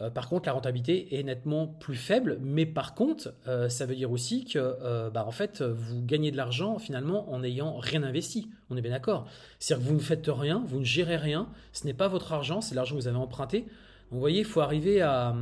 Euh, 0.00 0.10
par 0.10 0.28
contre, 0.28 0.46
la 0.46 0.52
rentabilité 0.52 1.18
est 1.18 1.22
nettement 1.22 1.66
plus 1.66 1.96
faible, 1.96 2.38
mais 2.40 2.66
par 2.66 2.94
contre, 2.94 3.34
euh, 3.46 3.68
ça 3.68 3.86
veut 3.86 3.94
dire 3.94 4.10
aussi 4.10 4.44
que 4.44 5.10
bah, 5.10 5.24
en 5.26 5.30
fait, 5.30 5.62
vous 5.62 6.02
gagnez 6.02 6.30
de 6.30 6.36
l'argent 6.36 6.78
finalement 6.78 7.32
en 7.32 7.40
n'ayant 7.40 7.76
rien 7.76 8.02
investi. 8.02 8.50
On 8.70 8.76
est 8.76 8.82
bien 8.82 8.92
d'accord. 8.92 9.26
C'est-à-dire 9.58 9.84
que 9.84 9.90
vous 9.90 9.96
ne 9.96 10.02
faites 10.02 10.28
rien, 10.28 10.62
vous 10.66 10.80
ne 10.80 10.84
gérez 10.84 11.16
rien, 11.16 11.48
ce 11.72 11.86
n'est 11.86 11.94
pas 11.94 12.08
votre 12.08 12.32
argent, 12.32 12.60
c'est 12.60 12.74
l'argent 12.74 12.96
que 12.96 13.00
vous 13.00 13.08
avez 13.08 13.16
emprunté. 13.16 13.60
Donc, 13.60 13.68
vous 14.12 14.20
voyez, 14.20 14.40
il 14.40 14.44
faut 14.44 14.60
arriver 14.60 15.00
à, 15.02 15.34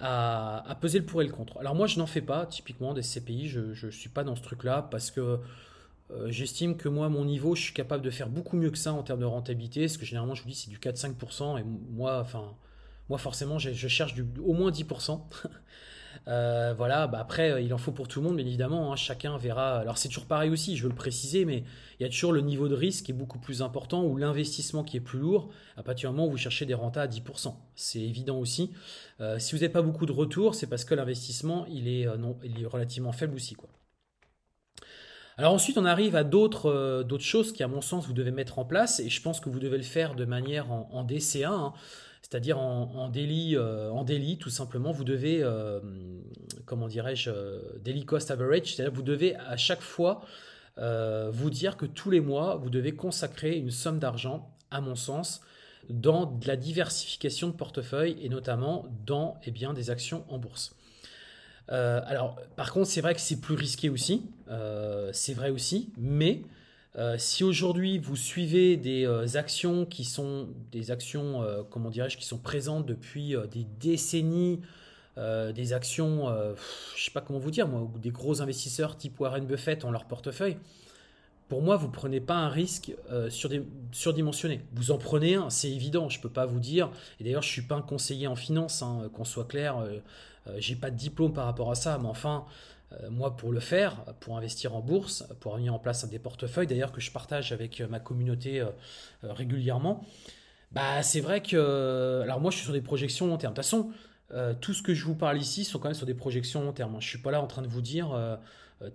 à, 0.00 0.76
peser 0.80 0.98
le 0.98 1.04
pour 1.04 1.22
et 1.22 1.26
le 1.26 1.32
contre. 1.32 1.58
Alors 1.58 1.74
moi, 1.74 1.86
je 1.86 1.98
n'en 1.98 2.06
fais 2.06 2.20
pas, 2.20 2.46
typiquement 2.46 2.94
des 2.94 3.02
CPI, 3.02 3.48
je 3.48 3.86
ne 3.86 3.90
suis 3.90 4.08
pas 4.08 4.24
dans 4.24 4.36
ce 4.36 4.42
truc-là 4.42 4.88
parce 4.90 5.10
que 5.10 5.38
J'estime 6.26 6.76
que 6.76 6.88
moi, 6.88 7.08
mon 7.08 7.24
niveau, 7.24 7.54
je 7.54 7.62
suis 7.62 7.74
capable 7.74 8.02
de 8.02 8.10
faire 8.10 8.28
beaucoup 8.28 8.56
mieux 8.56 8.70
que 8.70 8.78
ça 8.78 8.92
en 8.92 9.02
termes 9.02 9.20
de 9.20 9.24
rentabilité. 9.24 9.88
Ce 9.88 9.98
que 9.98 10.04
généralement, 10.04 10.34
je 10.34 10.42
vous 10.42 10.48
dis, 10.48 10.54
c'est 10.54 10.70
du 10.70 10.78
4-5%. 10.78 11.60
Et 11.60 11.64
moi, 11.64 12.20
enfin, 12.20 12.54
moi, 13.08 13.18
forcément, 13.18 13.58
je, 13.58 13.88
cherche 13.88 14.14
au 14.44 14.52
moins 14.52 14.70
10%. 14.70 15.20
Euh, 16.28 16.72
voilà, 16.74 17.06
bah 17.06 17.18
après, 17.18 17.50
euh, 17.50 17.60
il 17.60 17.74
en 17.74 17.76
faut 17.76 17.92
pour 17.92 18.08
tout 18.08 18.20
le 18.20 18.26
monde, 18.26 18.36
bien 18.36 18.46
évidemment. 18.46 18.92
Hein. 18.92 18.96
chacun 18.96 19.36
verra. 19.36 19.78
Alors, 19.78 19.98
c'est 19.98 20.08
toujours 20.08 20.24
pareil 20.24 20.48
aussi, 20.48 20.74
je 20.76 20.84
veux 20.84 20.88
le 20.88 20.94
préciser, 20.94 21.44
mais 21.44 21.64
il 21.98 22.02
y 22.02 22.06
a 22.06 22.08
toujours 22.08 22.32
le 22.32 22.40
niveau 22.40 22.66
de 22.68 22.74
risque 22.74 23.04
qui 23.04 23.10
est 23.10 23.14
beaucoup 23.14 23.38
plus 23.38 23.60
important 23.60 24.04
ou 24.04 24.16
l'investissement 24.16 24.84
qui 24.84 24.96
est 24.96 25.00
plus 25.00 25.18
lourd 25.18 25.50
à 25.76 25.82
partir 25.82 26.10
du 26.10 26.16
moment 26.16 26.28
où 26.28 26.30
vous 26.30 26.38
cherchez 26.38 26.64
des 26.64 26.72
rentas 26.72 27.02
à 27.02 27.06
10%. 27.08 27.54
C'est 27.74 28.00
évident 28.00 28.38
aussi. 28.38 28.72
Euh, 29.20 29.38
si 29.38 29.54
vous 29.54 29.58
n'avez 29.58 29.72
pas 29.72 29.82
beaucoup 29.82 30.06
de 30.06 30.12
retours, 30.12 30.54
c'est 30.54 30.68
parce 30.68 30.84
que 30.84 30.94
l'investissement, 30.94 31.66
il, 31.66 31.88
est, 31.88 32.06
il 32.42 32.62
est 32.62 32.66
relativement 32.66 33.12
faible 33.12 33.34
aussi. 33.34 33.54
Quoi. 33.54 33.68
Alors 35.36 35.52
ensuite, 35.52 35.78
on 35.78 35.84
arrive 35.84 36.14
à 36.14 36.24
d'autres 36.24 37.02
d'autres 37.02 37.24
choses 37.24 37.52
qui, 37.52 37.62
à 37.62 37.68
mon 37.68 37.80
sens, 37.80 38.06
vous 38.06 38.12
devez 38.12 38.30
mettre 38.30 38.58
en 38.58 38.64
place, 38.64 39.00
et 39.00 39.08
je 39.08 39.20
pense 39.20 39.40
que 39.40 39.48
vous 39.48 39.58
devez 39.58 39.76
le 39.76 39.82
faire 39.82 40.14
de 40.14 40.24
manière 40.24 40.70
en, 40.70 40.88
en 40.92 41.02
DCA. 41.02 41.50
Hein 41.50 41.74
c'est-à-dire 42.24 42.58
en, 42.58 43.08
délit, 43.10 43.54
euh, 43.54 43.90
en 43.90 44.04
tout 44.40 44.50
simplement, 44.50 44.92
vous 44.92 45.04
devez, 45.04 45.40
euh, 45.42 45.78
comment 46.64 46.88
dirais-je, 46.88 47.30
euh, 47.30 47.60
daily 47.84 48.06
cost 48.06 48.30
average, 48.30 48.74
c'est-à-dire 48.74 48.92
vous 48.92 49.02
devez 49.02 49.36
à 49.36 49.56
chaque 49.56 49.82
fois 49.82 50.22
vous 50.76 51.50
dire 51.50 51.76
que 51.76 51.86
tous 51.86 52.10
les 52.10 52.18
mois, 52.18 52.56
vous 52.56 52.70
devez 52.70 52.92
consacrer 52.92 53.56
une 53.56 53.70
somme 53.70 54.00
d'argent, 54.00 54.50
à 54.72 54.80
mon 54.80 54.96
sens, 54.96 55.42
dans 55.88 56.26
de 56.26 56.48
la 56.48 56.56
diversification 56.56 57.46
de 57.46 57.52
portefeuille 57.52 58.16
et 58.20 58.28
notamment 58.28 58.86
dans 59.06 59.38
eh 59.44 59.52
bien, 59.52 59.72
des 59.72 59.90
actions 59.90 60.24
en 60.28 60.38
bourse. 60.38 60.74
Alors, 61.68 62.36
par 62.56 62.72
contre, 62.72 62.88
c'est 62.88 63.00
vrai 63.00 63.14
que 63.14 63.20
c'est 63.20 63.40
plus 63.40 63.54
risqué 63.54 63.88
aussi, 63.88 64.22
c'est 65.12 65.34
vrai 65.34 65.50
aussi, 65.50 65.92
mais 65.96 66.42
euh, 66.96 67.16
si 67.18 67.42
aujourd'hui 67.42 67.98
vous 67.98 68.14
suivez 68.14 68.76
des 68.76 69.04
euh, 69.04 69.26
actions 69.34 69.84
qui 69.84 70.04
sont 70.04 70.48
des 70.70 70.92
actions, 70.92 71.42
euh, 71.42 71.62
comment 71.68 71.90
dirais-je, 71.90 72.16
qui 72.16 72.24
sont 72.24 72.38
présentes 72.38 72.86
depuis 72.86 73.34
des 73.52 73.66
décennies, 73.80 74.60
des 75.16 75.72
actions, 75.72 76.26
je 76.26 76.50
ne 76.50 77.04
sais 77.04 77.12
pas 77.12 77.20
comment 77.20 77.38
vous 77.38 77.52
dire, 77.52 77.68
moi, 77.68 77.88
des 78.02 78.10
gros 78.10 78.42
investisseurs 78.42 78.96
type 78.96 79.20
Warren 79.20 79.46
Buffett 79.46 79.84
ont 79.84 79.92
leur 79.92 80.06
portefeuille. 80.06 80.56
Pour 81.46 81.62
moi, 81.62 81.76
vous 81.76 81.86
ne 81.86 81.92
prenez 81.92 82.20
pas 82.20 82.34
un 82.34 82.48
risque 82.48 82.92
surdimensionné. 83.28 84.62
Vous 84.72 84.90
en 84.90 84.98
prenez 84.98 85.36
un, 85.36 85.50
c'est 85.50 85.70
évident. 85.70 86.08
Je 86.08 86.18
ne 86.18 86.22
peux 86.22 86.30
pas 86.30 86.46
vous 86.46 86.58
dire. 86.58 86.90
Et 87.20 87.24
d'ailleurs, 87.24 87.42
je 87.42 87.48
suis 87.48 87.62
pas 87.62 87.76
un 87.76 87.82
conseiller 87.82 88.26
en 88.26 88.34
finance, 88.34 88.82
hein, 88.82 89.08
qu'on 89.14 89.24
soit 89.24 89.44
clair. 89.44 89.86
Je 90.58 90.72
n'ai 90.72 90.78
pas 90.78 90.90
de 90.90 90.96
diplôme 90.96 91.32
par 91.32 91.46
rapport 91.46 91.70
à 91.70 91.74
ça, 91.74 91.98
mais 92.00 92.08
enfin, 92.08 92.44
euh, 93.02 93.10
moi, 93.10 93.36
pour 93.36 93.52
le 93.52 93.60
faire, 93.60 94.04
pour 94.20 94.36
investir 94.36 94.74
en 94.74 94.80
bourse, 94.80 95.24
pour 95.40 95.56
mis 95.58 95.70
en 95.70 95.78
place 95.78 96.08
des 96.08 96.18
portefeuilles, 96.18 96.66
d'ailleurs 96.66 96.92
que 96.92 97.00
je 97.00 97.10
partage 97.10 97.52
avec 97.52 97.80
euh, 97.80 97.88
ma 97.88 98.00
communauté 98.00 98.60
euh, 98.60 98.68
régulièrement, 99.22 100.04
bah, 100.72 101.02
c'est 101.02 101.20
vrai 101.20 101.40
que. 101.42 102.20
Alors, 102.22 102.40
moi, 102.40 102.50
je 102.50 102.56
suis 102.56 102.64
sur 102.64 102.72
des 102.72 102.80
projections 102.80 103.26
long 103.26 103.38
terme. 103.38 103.52
De 103.52 103.56
toute 103.56 103.64
façon, 103.64 103.90
tout 104.60 104.74
ce 104.74 104.82
que 104.82 104.92
je 104.92 105.04
vous 105.04 105.14
parle 105.14 105.38
ici 105.38 105.64
sont 105.64 105.78
quand 105.78 105.88
même 105.88 105.94
sur 105.94 106.06
des 106.06 106.14
projections 106.14 106.64
long 106.64 106.72
terme. 106.72 106.92
Je 106.92 107.06
ne 107.06 107.10
suis 107.10 107.18
pas 107.18 107.30
là 107.30 107.40
en 107.40 107.46
train 107.46 107.62
de 107.62 107.68
vous 107.68 107.80
dire. 107.82 108.08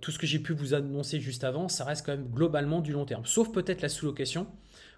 tout 0.02 0.10
ce 0.10 0.18
que 0.18 0.26
j'ai 0.26 0.40
pu 0.40 0.52
vous 0.52 0.74
annoncer 0.74 1.20
juste 1.20 1.42
avant, 1.42 1.68
ça 1.68 1.84
reste 1.84 2.04
quand 2.04 2.12
même 2.12 2.28
globalement 2.28 2.80
du 2.82 2.92
long 2.92 3.06
terme. 3.06 3.24
Sauf 3.24 3.50
peut-être 3.50 3.80
la 3.80 3.88
sous-location, 3.88 4.46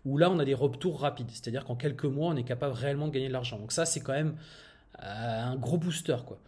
où 0.04 0.18
là, 0.18 0.28
on 0.28 0.40
a 0.40 0.44
des 0.44 0.54
retours 0.54 1.02
rapides. 1.02 1.30
C'est-à-dire 1.30 1.64
qu'en 1.64 1.76
quelques 1.76 2.06
mois, 2.06 2.30
on 2.32 2.36
est 2.36 2.42
capable 2.42 2.74
réellement 2.74 3.06
de 3.06 3.12
gagner 3.12 3.28
de 3.28 3.32
l'argent. 3.32 3.60
Donc, 3.60 3.70
ça, 3.70 3.84
c'est 3.84 4.00
quand 4.00 4.14
même 4.14 4.34
un 5.02 5.56
gros 5.56 5.78
booster. 5.78 6.16
Quoi. 6.26 6.38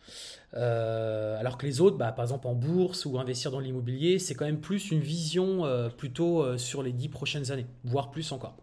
Euh, 0.57 1.39
alors 1.39 1.59
que 1.59 1.67
les 1.67 1.81
autres, 1.81 1.97
bah, 1.97 2.13
par 2.13 2.25
exemple 2.25 2.47
en 2.47 2.55
bourse 2.55 3.07
ou 3.07 3.19
investir 3.19 3.51
dans 3.51 3.61
l'immobilier, 3.61 4.19
c'est 4.19 4.35
quand 4.35 4.45
même 4.45 4.61
plus 4.61 4.91
une 4.91 5.01
vision 5.01 5.65
euh, 5.65 5.89
plutôt 5.89 6.43
euh, 6.43 6.59
sur 6.59 6.83
les 6.83 6.93
dix 6.93 7.09
prochaines 7.09 7.51
années, 7.51 7.67
voire 7.85 8.11
plus 8.11 8.31
encore. 8.33 8.57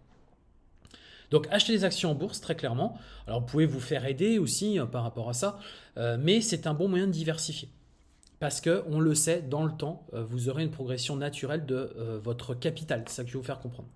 Donc 1.31 1.47
acheter 1.51 1.73
des 1.73 1.83
actions 1.83 2.11
en 2.11 2.15
bourse, 2.15 2.41
très 2.41 2.55
clairement. 2.55 2.97
Alors 3.27 3.41
vous 3.41 3.45
pouvez 3.45 3.65
vous 3.65 3.79
faire 3.79 4.05
aider 4.05 4.37
aussi 4.37 4.79
par 4.91 5.03
rapport 5.03 5.29
à 5.29 5.33
ça, 5.33 5.59
mais 5.95 6.41
c'est 6.41 6.67
un 6.67 6.73
bon 6.73 6.89
moyen 6.89 7.07
de 7.07 7.13
diversifier. 7.13 7.69
Parce 8.41 8.59
que, 8.59 8.83
on 8.89 8.99
le 8.99 9.15
sait, 9.15 9.41
dans 9.41 9.63
le 9.63 9.71
temps, 9.71 10.05
vous 10.11 10.49
aurez 10.49 10.63
une 10.63 10.71
progression 10.71 11.15
naturelle 11.15 11.65
de 11.65 12.19
votre 12.21 12.53
capital. 12.53 13.05
C'est 13.07 13.15
ça 13.15 13.23
que 13.23 13.29
je 13.29 13.33
vais 13.35 13.39
vous 13.39 13.45
faire 13.45 13.59
comprendre. 13.59 13.87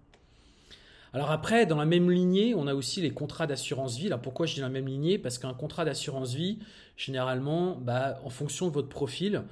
Alors 1.16 1.32
après, 1.32 1.66
dans 1.66 1.78
la 1.78 1.86
même 1.86 2.12
lignée, 2.12 2.54
on 2.56 2.68
a 2.68 2.74
aussi 2.74 3.00
les 3.00 3.12
contrats 3.12 3.48
d'assurance 3.48 3.96
vie. 3.96 4.08
Alors 4.08 4.20
pourquoi 4.20 4.48
je 4.48 4.56
dis 4.56 4.60
la 4.60 4.68
même 4.68 4.86
lignée? 4.86 5.18
Parce 5.18 5.38
qu'un 5.38 5.54
contrat 5.54 5.86
d'assurance 5.86 6.34
vie, 6.34 6.60
généralement, 6.98 7.78
bah, 7.78 8.20
en 8.26 8.30
fonction 8.30 8.68
de 8.68 8.74
votre 8.74 8.90
profil, 8.90 9.44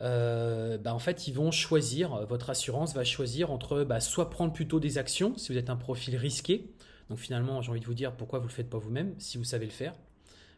euh, 0.00 0.78
bah, 0.78 0.92
en 0.92 0.98
fait, 0.98 1.28
ils 1.28 1.32
vont 1.32 1.52
choisir, 1.52 2.26
votre 2.26 2.50
assurance 2.50 2.92
va 2.92 3.04
choisir 3.04 3.52
entre 3.52 3.84
bah, 3.84 4.00
soit 4.00 4.30
prendre 4.30 4.52
plutôt 4.52 4.80
des 4.80 4.98
actions, 4.98 5.34
si 5.36 5.52
vous 5.52 5.58
êtes 5.58 5.70
un 5.70 5.76
profil 5.76 6.16
risqué. 6.16 6.72
Donc 7.08 7.18
finalement, 7.18 7.62
j'ai 7.62 7.70
envie 7.70 7.78
de 7.78 7.86
vous 7.86 7.94
dire 7.94 8.10
pourquoi 8.10 8.40
vous 8.40 8.46
ne 8.46 8.50
le 8.50 8.54
faites 8.54 8.68
pas 8.68 8.78
vous-même, 8.78 9.14
si 9.18 9.38
vous 9.38 9.44
savez 9.44 9.66
le 9.66 9.70
faire. 9.70 9.94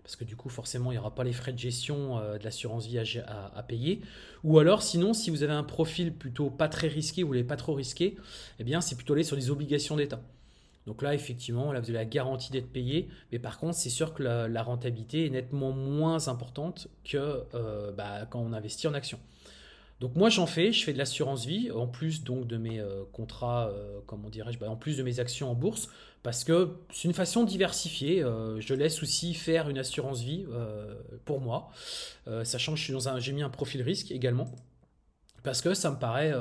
Parce 0.02 0.16
que 0.16 0.24
du 0.24 0.34
coup, 0.34 0.48
forcément, 0.48 0.92
il 0.92 0.94
n'y 0.94 0.98
aura 0.98 1.14
pas 1.14 1.24
les 1.24 1.34
frais 1.34 1.52
de 1.52 1.58
gestion 1.58 2.16
euh, 2.20 2.38
de 2.38 2.44
l'assurance 2.44 2.86
vie 2.86 2.98
à, 2.98 3.62
payer. 3.64 4.00
Ou 4.44 4.58
alors, 4.58 4.82
sinon, 4.82 5.12
si 5.12 5.28
vous 5.28 5.42
avez 5.42 5.52
un 5.52 5.62
profil 5.62 6.14
plutôt 6.14 6.48
pas 6.48 6.70
très 6.70 6.88
risqué, 6.88 7.22
vous 7.22 7.28
voulez 7.28 7.44
pas 7.44 7.56
trop 7.56 7.74
risqué, 7.74 8.16
eh 8.58 8.64
bien, 8.64 8.80
c'est 8.80 8.94
plutôt 8.94 9.12
aller 9.12 9.24
sur 9.24 9.36
des 9.36 9.50
obligations 9.50 9.94
d'État. 9.94 10.22
Donc 10.88 11.02
là, 11.02 11.12
effectivement, 11.12 11.70
là, 11.70 11.80
vous 11.80 11.90
avez 11.90 11.98
la 11.98 12.06
garantie 12.06 12.50
d'être 12.50 12.72
payé, 12.72 13.10
mais 13.30 13.38
par 13.38 13.58
contre, 13.58 13.74
c'est 13.74 13.90
sûr 13.90 14.14
que 14.14 14.22
la, 14.22 14.62
rentabilité 14.62 15.26
est 15.26 15.28
nettement 15.28 15.70
moins 15.70 16.28
importante 16.28 16.88
que 17.04 17.44
euh, 17.52 17.92
bah, 17.92 18.24
quand 18.30 18.40
on 18.40 18.54
investit 18.54 18.86
en 18.86 18.94
action. 18.94 19.20
Donc 20.00 20.16
moi, 20.16 20.30
j'en 20.30 20.46
fais, 20.46 20.72
je 20.72 20.82
fais 20.82 20.94
de 20.94 20.98
l'assurance 20.98 21.44
vie, 21.44 21.70
en 21.70 21.86
plus 21.86 22.24
donc 22.24 22.46
de 22.46 22.56
mes 22.56 22.80
euh, 22.80 23.04
contrats, 23.12 23.68
euh, 23.68 24.00
comment 24.06 24.30
dirais-je, 24.30 24.58
bah, 24.58 24.70
en 24.70 24.76
plus 24.76 24.96
de 24.96 25.02
mes 25.02 25.20
actions 25.20 25.50
en 25.50 25.54
bourse, 25.54 25.90
parce 26.22 26.42
que 26.42 26.78
c'est 26.90 27.06
une 27.06 27.12
façon 27.12 27.44
diversifiée. 27.44 28.24
je 28.58 28.72
laisse 28.72 29.02
aussi 29.02 29.34
faire 29.34 29.68
une 29.68 29.78
assurance 29.78 30.22
vie 30.22 30.46
pour 31.26 31.40
moi, 31.40 31.70
sachant 32.44 32.72
que 32.72 32.78
je 32.78 32.84
suis 32.84 32.92
dans 32.92 33.08
un, 33.08 33.20
j'ai 33.20 33.32
mis 33.32 33.42
un 33.42 33.50
profil 33.50 33.82
risque 33.82 34.10
également, 34.10 34.50
parce 35.42 35.60
que 35.60 35.74
ça 35.74 35.90
me 35.90 35.96
paraît 35.96 36.34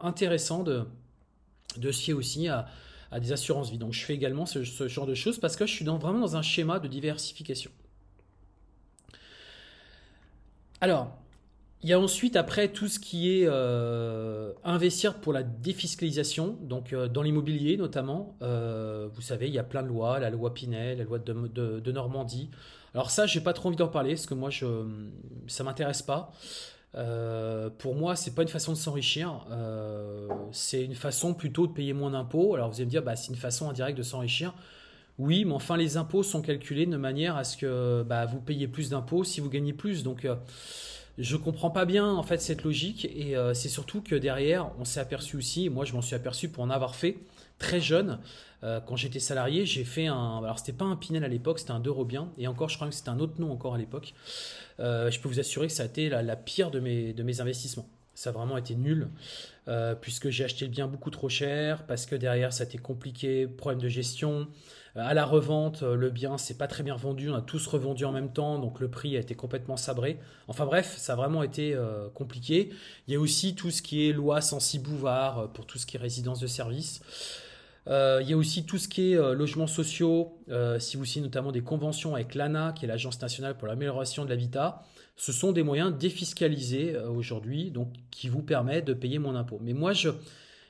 intéressant 0.00 0.64
de, 0.64 0.84
de 1.76 1.92
se 1.92 2.02
fier 2.02 2.14
aussi 2.14 2.48
à 2.48 2.66
à 3.12 3.20
des 3.20 3.30
assurances 3.30 3.70
vie. 3.70 3.78
Donc 3.78 3.92
je 3.92 4.04
fais 4.04 4.14
également 4.14 4.46
ce, 4.46 4.64
genre 4.64 5.06
de 5.06 5.14
choses 5.14 5.38
parce 5.38 5.54
que 5.54 5.66
je 5.66 5.72
suis 5.72 5.84
dans, 5.84 5.98
vraiment 5.98 6.20
dans 6.20 6.36
un 6.36 6.42
schéma 6.42 6.80
de 6.80 6.88
diversification. 6.88 7.70
Alors, 10.80 11.16
il 11.82 11.90
y 11.90 11.92
a 11.92 12.00
ensuite 12.00 12.36
après 12.36 12.68
tout 12.68 12.88
ce 12.88 12.98
qui 12.98 13.30
est 13.30 13.44
euh, 13.46 14.52
investir 14.64 15.20
pour 15.20 15.32
la 15.32 15.42
défiscalisation, 15.42 16.56
donc 16.62 16.92
euh, 16.92 17.06
dans 17.06 17.22
l'immobilier 17.22 17.76
notamment. 17.76 18.36
Euh, 18.42 19.08
vous 19.12 19.20
savez, 19.20 19.48
il 19.48 19.54
y 19.54 19.58
a 19.58 19.64
plein 19.64 19.82
de 19.82 19.88
lois, 19.88 20.18
la 20.18 20.30
loi 20.30 20.54
Pinel, 20.54 20.98
la 20.98 21.04
loi 21.04 21.18
de, 21.18 21.92
Normandie. 21.92 22.50
Alors 22.94 23.10
ça, 23.10 23.26
j'ai 23.26 23.40
pas 23.40 23.52
trop 23.52 23.68
envie 23.68 23.76
d'en 23.76 23.88
parler 23.88 24.10
parce 24.14 24.26
que 24.26 24.34
moi, 24.34 24.50
je, 24.50 24.66
ça 25.48 25.64
m'intéresse 25.64 26.02
pas. 26.02 26.32
Euh, 26.94 27.70
pour 27.70 27.94
moi, 27.94 28.16
c'est 28.16 28.34
pas 28.34 28.42
une 28.42 28.48
façon 28.48 28.72
de 28.72 28.76
s'enrichir. 28.76 29.46
Euh, 29.50 30.28
c'est 30.52 30.84
une 30.84 30.94
façon 30.94 31.34
plutôt 31.34 31.66
de 31.66 31.72
payer 31.72 31.92
moins 31.92 32.10
d'impôts. 32.10 32.54
Alors 32.54 32.68
vous 32.68 32.76
allez 32.76 32.86
me 32.86 32.90
dire, 32.90 33.02
bah, 33.02 33.16
c'est 33.16 33.28
une 33.28 33.36
façon 33.36 33.68
indirecte 33.70 33.96
de 33.96 34.02
s'enrichir. 34.02 34.54
Oui, 35.18 35.44
mais 35.44 35.52
enfin, 35.52 35.76
les 35.76 35.96
impôts 35.96 36.22
sont 36.22 36.42
calculés 36.42 36.86
de 36.86 36.96
manière 36.96 37.36
à 37.36 37.44
ce 37.44 37.56
que 37.56 38.02
bah, 38.02 38.26
vous 38.26 38.40
payez 38.40 38.66
plus 38.68 38.90
d'impôts 38.90 39.24
si 39.24 39.40
vous 39.40 39.50
gagnez 39.50 39.72
plus. 39.72 40.02
Donc, 40.02 40.24
euh, 40.24 40.36
je 41.18 41.36
comprends 41.36 41.70
pas 41.70 41.84
bien 41.84 42.10
en 42.10 42.22
fait 42.22 42.40
cette 42.40 42.64
logique. 42.64 43.04
Et 43.04 43.36
c'est 43.52 43.68
surtout 43.68 44.00
que 44.00 44.14
derrière, 44.14 44.70
on 44.78 44.86
s'est 44.86 45.00
aperçu 45.00 45.36
aussi. 45.36 45.68
Moi, 45.68 45.84
je 45.84 45.92
m'en 45.92 46.00
suis 46.00 46.16
aperçu 46.16 46.48
pour 46.48 46.64
en 46.64 46.70
avoir 46.70 46.94
fait 46.94 47.18
très 47.58 47.80
jeune. 47.80 48.18
Quand 48.62 48.96
j'étais 48.96 49.18
salarié, 49.18 49.66
j'ai 49.66 49.84
fait 49.84 50.06
un. 50.06 50.38
Alors, 50.38 50.58
c'était 50.58 50.72
pas 50.72 50.84
un 50.84 50.94
Pinel 50.94 51.24
à 51.24 51.28
l'époque, 51.28 51.58
c'était 51.58 51.72
un 51.72 51.82
Eurobien. 51.82 52.30
Et 52.38 52.46
encore, 52.46 52.68
je 52.68 52.76
crois 52.76 52.88
que 52.88 52.94
c'était 52.94 53.08
un 53.08 53.18
autre 53.18 53.40
nom 53.40 53.50
encore 53.50 53.74
à 53.74 53.78
l'époque. 53.78 54.14
Euh, 54.80 55.10
je 55.10 55.20
peux 55.20 55.28
vous 55.28 55.40
assurer 55.40 55.66
que 55.66 55.72
ça 55.72 55.84
a 55.84 55.86
été 55.86 56.08
la, 56.08 56.36
pire 56.36 56.70
de 56.70 56.80
mes, 56.80 57.12
de 57.12 57.22
mes 57.22 57.40
investissements. 57.40 57.88
Ça 58.14 58.30
a 58.30 58.32
vraiment 58.32 58.58
été 58.58 58.74
nul, 58.74 59.08
euh, 59.68 59.94
puisque 59.94 60.28
j'ai 60.28 60.44
acheté 60.44 60.66
le 60.66 60.70
bien 60.70 60.86
beaucoup 60.86 61.10
trop 61.10 61.30
cher, 61.30 61.86
parce 61.86 62.04
que 62.04 62.14
derrière 62.14 62.52
ça 62.52 62.64
a 62.64 62.66
été 62.66 62.76
compliqué, 62.76 63.46
problème 63.46 63.80
de 63.80 63.88
gestion. 63.88 64.48
Euh, 64.96 65.00
à 65.00 65.14
la 65.14 65.24
revente, 65.24 65.82
le 65.82 66.10
bien 66.10 66.36
c'est 66.36 66.58
pas 66.58 66.66
très 66.66 66.82
bien 66.82 66.94
vendu, 66.94 67.30
on 67.30 67.34
a 67.34 67.40
tous 67.40 67.66
revendu 67.66 68.04
en 68.04 68.12
même 68.12 68.30
temps, 68.30 68.58
donc 68.58 68.80
le 68.80 68.90
prix 68.90 69.16
a 69.16 69.20
été 69.20 69.34
complètement 69.34 69.78
sabré. 69.78 70.18
Enfin 70.46 70.66
bref, 70.66 70.94
ça 70.98 71.14
a 71.14 71.16
vraiment 71.16 71.42
été 71.42 71.74
compliqué. 72.14 72.70
Il 73.08 73.14
y 73.14 73.16
a 73.16 73.20
aussi 73.20 73.54
tout 73.54 73.70
ce 73.70 73.80
qui 73.80 74.08
est 74.08 74.12
loi 74.12 74.42
sans 74.42 74.58
bouvard 74.78 75.50
pour 75.54 75.64
tout 75.64 75.78
ce 75.78 75.86
qui 75.86 75.96
est 75.96 76.00
résidence 76.00 76.38
de 76.38 76.46
service. 76.46 77.00
Euh, 77.88 78.20
il 78.22 78.30
y 78.30 78.32
a 78.32 78.36
aussi 78.36 78.64
tout 78.64 78.78
ce 78.78 78.88
qui 78.88 79.12
est 79.12 79.16
euh, 79.16 79.34
logements 79.34 79.66
sociaux, 79.66 80.38
euh, 80.48 80.78
si 80.78 80.96
vous 80.96 81.04
signez 81.04 81.24
notamment 81.24 81.50
des 81.50 81.62
conventions 81.62 82.14
avec 82.14 82.34
l'ANA, 82.34 82.72
qui 82.72 82.84
est 82.84 82.88
l'Agence 82.88 83.20
nationale 83.20 83.56
pour 83.56 83.66
l'amélioration 83.68 84.24
de 84.24 84.30
l'habitat. 84.30 84.82
Ce 85.16 85.32
sont 85.32 85.52
des 85.52 85.62
moyens 85.62 85.96
défiscalisés 85.96 86.96
aujourd'hui, 86.96 87.70
donc 87.70 87.92
qui 88.10 88.28
vous 88.28 88.42
permettent 88.42 88.86
de 88.86 88.94
payer 88.94 89.18
mon 89.18 89.34
impôt. 89.34 89.58
Mais 89.60 89.74
moi, 89.74 89.92
je, 89.92 90.08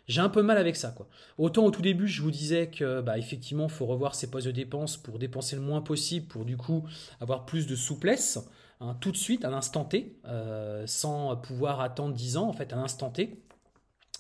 j'ai 0.08 0.20
un 0.20 0.28
peu 0.28 0.42
mal 0.42 0.58
avec 0.58 0.74
ça. 0.74 0.90
Quoi. 0.90 1.08
Autant 1.38 1.64
au 1.64 1.70
tout 1.70 1.80
début, 1.80 2.08
je 2.08 2.22
vous 2.22 2.32
disais 2.32 2.68
que 2.68 3.00
bah, 3.00 3.18
effectivement, 3.18 3.68
faut 3.68 3.86
revoir 3.86 4.14
ses 4.14 4.30
postes 4.30 4.48
de 4.48 4.52
dépenses 4.52 4.96
pour 4.96 5.18
dépenser 5.18 5.54
le 5.54 5.62
moins 5.62 5.80
possible, 5.80 6.26
pour 6.26 6.44
du 6.44 6.56
coup 6.56 6.84
avoir 7.20 7.46
plus 7.46 7.68
de 7.68 7.76
souplesse, 7.76 8.40
hein, 8.80 8.96
tout 9.00 9.12
de 9.12 9.16
suite, 9.16 9.44
à 9.44 9.50
l'instant 9.50 9.84
T, 9.84 10.16
sans 10.86 11.36
pouvoir 11.36 11.80
attendre 11.80 12.12
10 12.12 12.36
ans, 12.36 12.48
en 12.48 12.52
fait, 12.52 12.72
à 12.72 12.76
l'instant 12.76 13.10
T. 13.10 13.38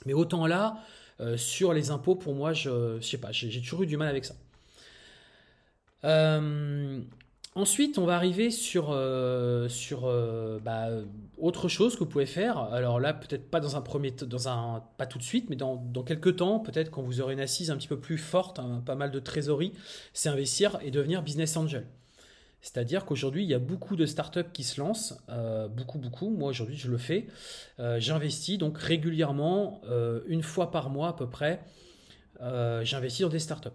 Mais 0.06 0.14
autant 0.14 0.46
là, 0.46 0.78
euh, 1.22 1.36
sur 1.36 1.72
les 1.72 1.90
impôts, 1.90 2.16
pour 2.16 2.34
moi, 2.34 2.52
je, 2.52 3.00
sais 3.00 3.18
pas, 3.18 3.30
j'ai 3.32 3.60
toujours 3.60 3.82
eu 3.82 3.86
du 3.86 3.96
mal 3.96 4.08
avec 4.08 4.24
ça. 4.24 4.34
Euh, 6.04 7.00
ensuite, 7.54 7.96
on 7.98 8.06
va 8.06 8.16
arriver 8.16 8.50
sur, 8.50 8.90
euh, 8.90 9.68
bah, 10.64 10.88
autre 11.38 11.68
chose 11.68 11.94
que 11.94 12.00
vous 12.00 12.10
pouvez 12.10 12.26
faire. 12.26 12.58
Alors 12.58 12.98
là, 12.98 13.14
peut-être 13.14 13.48
pas 13.50 13.60
dans 13.60 13.76
un 13.76 13.80
premier, 13.82 14.12
pas 14.98 15.06
tout 15.06 15.18
de 15.18 15.22
suite, 15.22 15.48
mais 15.48 15.56
dans, 15.56 15.76
dans 15.76 16.02
quelques 16.02 16.36
temps, 16.36 16.58
peut-être 16.58 16.90
quand 16.90 17.02
vous 17.02 17.20
aurez 17.20 17.34
une 17.34 17.40
assise 17.40 17.70
un 17.70 17.76
petit 17.76 17.88
peu 17.88 18.00
plus 18.00 18.18
forte, 18.18 18.60
pas 18.84 18.96
mal 18.96 19.12
de 19.12 19.20
trésorerie, 19.20 19.72
c'est 20.12 20.28
investir 20.28 20.78
et 20.82 20.90
devenir 20.90 21.22
business 21.22 21.56
angel. 21.56 21.86
C'est-à-dire 22.62 23.04
qu'aujourd'hui, 23.04 23.42
il 23.42 23.50
y 23.50 23.54
a 23.54 23.58
beaucoup 23.58 23.96
de 23.96 24.06
startups 24.06 24.50
qui 24.52 24.62
se 24.62 24.80
lancent, 24.80 25.20
euh, 25.28 25.66
beaucoup, 25.66 25.98
beaucoup. 25.98 26.30
Moi, 26.30 26.48
aujourd'hui, 26.48 26.76
je 26.76 26.88
le 26.88 26.96
fais. 26.96 27.26
Euh, 27.80 27.98
j'investis 27.98 28.56
donc 28.56 28.78
régulièrement, 28.78 29.82
euh, 29.86 30.20
une 30.26 30.44
fois 30.44 30.70
par 30.70 30.88
mois 30.88 31.08
à 31.08 31.12
peu 31.12 31.28
près, 31.28 31.60
j'investis 32.40 33.22
dans 33.22 33.28
des 33.28 33.40
startups. 33.40 33.68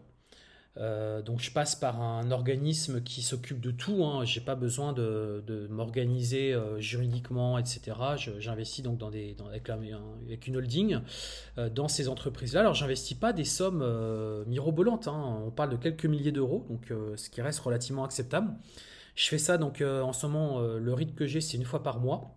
Donc, 1.25 1.41
je 1.41 1.51
passe 1.51 1.75
par 1.75 2.01
un 2.01 2.29
organisme 2.31 3.01
qui 3.01 3.21
s'occupe 3.21 3.59
de 3.59 3.71
tout. 3.71 4.05
Hein. 4.05 4.25
Je 4.25 4.39
n'ai 4.39 4.45
pas 4.45 4.55
besoin 4.55 4.93
de, 4.93 5.67
m'organiser 5.69 6.55
juridiquement, 6.77 7.57
etc. 7.57 7.97
J'investis 8.37 8.83
donc 8.83 9.01
avec, 9.01 10.47
une 10.47 10.57
holding 10.57 10.99
dans 11.73 11.87
ces 11.87 12.09
entreprises-là. 12.09 12.59
Alors, 12.59 12.75
j'investis 12.75 13.17
pas 13.17 13.33
des 13.33 13.45
sommes 13.45 13.83
mirobolantes. 14.47 15.07
Hein. 15.07 15.41
On 15.47 15.51
parle 15.51 15.71
de 15.71 15.77
quelques 15.77 16.05
milliers 16.05 16.31
d'euros, 16.31 16.65
donc 16.69 16.93
ce 17.15 17.29
qui 17.29 17.41
reste 17.41 17.59
relativement 17.59 18.03
acceptable. 18.03 18.53
Je 19.17 19.27
fais 19.27 19.39
ça 19.39 19.57
donc 19.57 19.81
euh, 19.81 20.01
en 20.03 20.13
ce 20.13 20.27
moment, 20.27 20.59
euh, 20.59 20.77
le 20.79 20.93
rythme 20.93 21.15
que 21.15 21.25
j'ai, 21.25 21.41
c'est 21.41 21.57
une 21.57 21.65
fois 21.65 21.81
par 21.81 21.99
mois. 21.99 22.35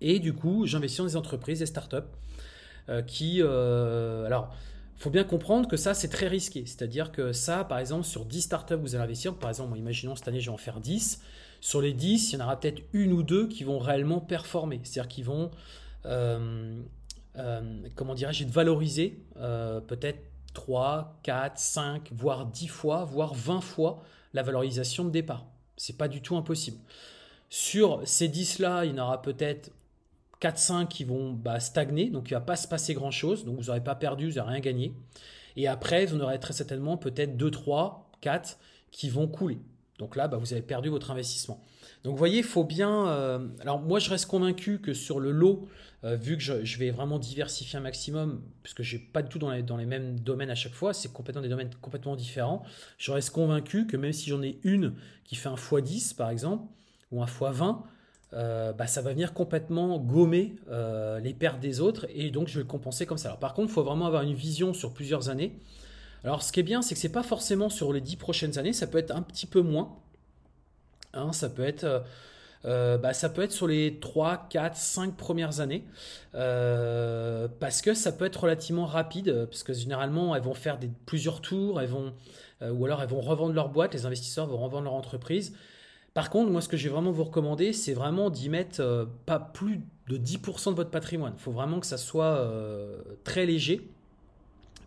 Et 0.00 0.20
du 0.20 0.32
coup, 0.32 0.64
j'investis 0.64 0.98
dans 0.98 1.06
des 1.06 1.16
entreprises, 1.16 1.58
des 1.58 1.66
startups 1.66 1.96
euh, 2.88 3.02
qui. 3.02 3.42
alors, 3.42 4.54
faut 4.98 5.10
bien 5.10 5.24
comprendre 5.24 5.68
que 5.68 5.76
ça, 5.76 5.94
c'est 5.94 6.08
très 6.08 6.28
risqué. 6.28 6.64
C'est-à-dire 6.66 7.12
que 7.12 7.32
ça, 7.32 7.64
par 7.64 7.78
exemple, 7.78 8.04
sur 8.04 8.24
10 8.24 8.42
startups, 8.42 8.74
vous 8.74 8.94
allez 8.94 9.04
investir. 9.04 9.34
Par 9.34 9.48
exemple, 9.48 9.78
imaginons 9.78 10.16
cette 10.16 10.28
année, 10.28 10.40
je 10.40 10.46
vais 10.46 10.54
en 10.54 10.58
faire 10.58 10.80
10. 10.80 11.20
Sur 11.60 11.80
les 11.80 11.92
10, 11.92 12.32
il 12.32 12.38
y 12.38 12.42
en 12.42 12.44
aura 12.44 12.58
peut-être 12.58 12.82
une 12.92 13.12
ou 13.12 13.22
deux 13.22 13.48
qui 13.48 13.64
vont 13.64 13.78
réellement 13.78 14.20
performer. 14.20 14.80
C'est-à-dire 14.82 15.08
qu'ils 15.08 15.24
vont, 15.24 15.50
comment 17.94 18.14
dirais-je, 18.14 18.44
valoriser 18.46 19.24
peut-être 19.34 20.20
3, 20.54 21.20
4, 21.22 21.58
5, 21.58 22.10
voire 22.12 22.46
10 22.46 22.66
fois, 22.68 23.04
voire 23.04 23.34
20 23.34 23.60
fois 23.60 24.02
la 24.34 24.42
valorisation 24.42 25.04
de 25.04 25.10
départ. 25.10 25.46
C'est 25.76 25.96
pas 25.96 26.08
du 26.08 26.20
tout 26.20 26.36
impossible. 26.36 26.78
Sur 27.50 28.02
ces 28.04 28.28
10-là, 28.28 28.84
il 28.84 28.90
y 28.90 28.94
en 29.00 29.04
aura 29.04 29.22
peut-être 29.22 29.70
4-5 30.40 30.88
qui 30.88 31.04
vont 31.04 31.32
bah, 31.32 31.60
stagner, 31.60 32.10
donc 32.10 32.30
il 32.30 32.34
ne 32.34 32.38
va 32.38 32.44
pas 32.44 32.56
se 32.56 32.68
passer 32.68 32.94
grand-chose, 32.94 33.44
donc 33.44 33.58
vous 33.58 33.66
n'aurez 33.66 33.82
pas 33.82 33.94
perdu, 33.94 34.30
vous 34.30 34.36
n'aurez 34.36 34.52
rien 34.52 34.60
gagné. 34.60 34.94
Et 35.56 35.66
après, 35.66 36.06
vous 36.06 36.16
en 36.16 36.20
aurez 36.20 36.38
très 36.38 36.52
certainement 36.52 36.96
peut-être 36.96 37.36
2, 37.36 37.50
3, 37.50 38.10
4 38.20 38.58
qui 38.90 39.08
vont 39.08 39.26
couler. 39.26 39.58
Donc 39.98 40.14
là, 40.14 40.28
bah, 40.28 40.36
vous 40.36 40.52
avez 40.52 40.62
perdu 40.62 40.88
votre 40.88 41.10
investissement. 41.10 41.60
Donc 42.04 42.12
vous 42.12 42.18
voyez, 42.18 42.38
il 42.38 42.44
faut 42.44 42.64
bien... 42.64 43.08
Euh, 43.08 43.48
alors 43.60 43.80
moi, 43.80 43.98
je 43.98 44.08
reste 44.08 44.26
convaincu 44.26 44.80
que 44.80 44.94
sur 44.94 45.18
le 45.18 45.32
lot, 45.32 45.68
euh, 46.04 46.14
vu 46.14 46.36
que 46.36 46.42
je, 46.42 46.78
vais 46.78 46.90
vraiment 46.90 47.18
diversifier 47.18 47.78
un 47.78 47.82
maximum, 47.82 48.40
puisque 48.62 48.82
je 48.82 48.96
n'ai 48.96 49.02
pas 49.02 49.22
du 49.22 49.28
tout 49.28 49.40
dans 49.40 49.50
les, 49.50 49.86
mêmes 49.86 50.20
domaines 50.20 50.50
à 50.50 50.54
chaque 50.54 50.72
fois, 50.72 50.94
c'est 50.94 51.12
complètement 51.12 51.42
des 51.42 51.48
domaines 51.48 51.70
complètement 51.80 52.14
différents, 52.14 52.62
je 52.98 53.10
reste 53.10 53.30
convaincu 53.30 53.88
que 53.88 53.96
même 53.96 54.12
si 54.12 54.30
j'en 54.30 54.42
ai 54.42 54.60
une 54.62 54.94
qui 55.24 55.34
fait 55.34 55.48
un 55.48 55.56
x10 55.56 56.14
par 56.14 56.30
exemple, 56.30 56.64
ou 57.10 57.20
un 57.20 57.26
x20, 57.26 57.82
euh, 58.34 58.72
bah, 58.72 58.86
ça 58.86 59.00
va 59.00 59.12
venir 59.12 59.32
complètement 59.32 59.98
gommer 59.98 60.56
les 61.22 61.34
pertes 61.34 61.60
des 61.60 61.80
autres 61.80 62.06
et 62.14 62.30
donc 62.30 62.48
je 62.48 62.54
vais 62.54 62.60
le 62.60 62.66
compenser 62.66 63.06
comme 63.06 63.18
ça. 63.18 63.28
Alors, 63.28 63.38
par 63.38 63.54
contre, 63.54 63.70
il 63.70 63.74
faut 63.74 63.84
vraiment 63.84 64.06
avoir 64.06 64.22
une 64.22 64.34
vision 64.34 64.74
sur 64.74 64.92
plusieurs 64.92 65.28
années. 65.28 65.58
Alors 66.24 66.42
ce 66.42 66.52
qui 66.52 66.60
est 66.60 66.64
bien, 66.64 66.82
c'est 66.82 66.94
que 66.94 67.00
c'est 67.00 67.08
pas 67.08 67.22
forcément 67.22 67.68
sur 67.68 67.92
les 67.92 68.00
10 68.00 68.16
prochaines 68.16 68.58
années, 68.58 68.72
ça 68.72 68.86
peut 68.86 68.98
être 68.98 69.14
un 69.14 69.22
petit 69.22 69.46
peu 69.46 69.60
moins. 69.60 69.96
Hein, 71.14 71.32
ça 71.32 71.48
peut 71.48 71.64
être 71.64 71.84
euh, 71.84 72.00
euh, 72.64 72.98
bah, 72.98 73.14
ça 73.14 73.28
peut 73.28 73.42
être 73.42 73.52
sur 73.52 73.68
les 73.68 73.98
3, 74.00 74.48
4, 74.50 74.76
5 74.76 75.16
premières 75.16 75.60
années, 75.60 75.84
euh, 76.34 77.46
parce 77.60 77.82
que 77.82 77.94
ça 77.94 78.10
peut 78.12 78.24
être 78.24 78.42
relativement 78.42 78.84
rapide, 78.84 79.46
parce 79.46 79.62
que 79.62 79.72
généralement 79.72 80.34
elles 80.34 80.42
vont 80.42 80.54
faire 80.54 80.78
plusieurs 81.06 81.40
tours, 81.40 81.80
elles 81.80 81.88
vont, 81.88 82.12
ou 82.60 82.84
alors 82.84 83.00
elles 83.00 83.08
vont 83.08 83.20
revendre 83.20 83.54
leur 83.54 83.68
boîte, 83.68 83.94
les 83.94 84.06
investisseurs 84.06 84.46
vont 84.48 84.58
revendre 84.58 84.84
leur 84.84 84.94
entreprise. 84.94 85.54
Par 86.14 86.30
contre, 86.30 86.50
moi 86.50 86.60
ce 86.60 86.68
que 86.68 86.76
je 86.76 86.84
vais 86.84 86.92
vraiment 86.92 87.12
vous 87.12 87.24
recommander, 87.24 87.72
c'est 87.72 87.94
vraiment 87.94 88.30
d'y 88.30 88.48
mettre 88.48 89.08
pas 89.26 89.38
plus 89.38 89.82
de 90.08 90.16
10% 90.16 90.70
de 90.70 90.74
votre 90.74 90.90
patrimoine. 90.90 91.34
Il 91.36 91.40
faut 91.40 91.52
vraiment 91.52 91.80
que 91.80 91.86
ça 91.86 91.98
soit 91.98 92.50
très 93.24 93.46
léger, 93.46 93.88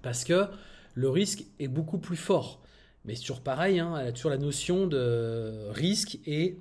parce 0.02 0.24
que 0.24 0.48
le 0.94 1.10
risque 1.10 1.46
est 1.60 1.68
beaucoup 1.68 2.00
plus 2.00 2.18
fort. 2.18 2.62
Mais 3.06 3.16
c'est 3.16 3.22
toujours 3.22 3.42
pareil, 3.42 3.80
hein, 3.80 3.94
a 3.94 4.12
toujours 4.12 4.32
la 4.32 4.38
notion 4.38 4.88
de 4.88 5.70
risque 5.72 6.20
et 6.26 6.58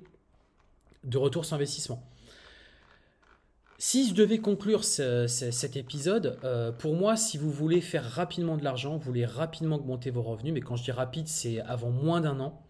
de 1.03 1.17
retour 1.17 1.45
sur 1.45 1.55
investissement. 1.55 2.03
Si 3.77 4.07
je 4.07 4.13
devais 4.13 4.37
conclure 4.37 4.83
cet 4.83 5.75
épisode, 5.75 6.37
euh, 6.43 6.71
pour 6.71 6.95
moi, 6.95 7.17
si 7.17 7.39
vous 7.39 7.51
voulez 7.51 7.81
faire 7.81 8.03
rapidement 8.03 8.55
de 8.55 8.63
l'argent, 8.63 8.97
vous 8.97 9.03
voulez 9.03 9.25
rapidement 9.25 9.77
augmenter 9.77 10.11
vos 10.11 10.21
revenus, 10.21 10.53
mais 10.53 10.61
quand 10.61 10.75
je 10.75 10.83
dis 10.83 10.91
rapide, 10.91 11.27
c'est 11.27 11.61
avant 11.61 11.89
moins 11.89 12.21
d'un 12.21 12.39
an, 12.39 12.61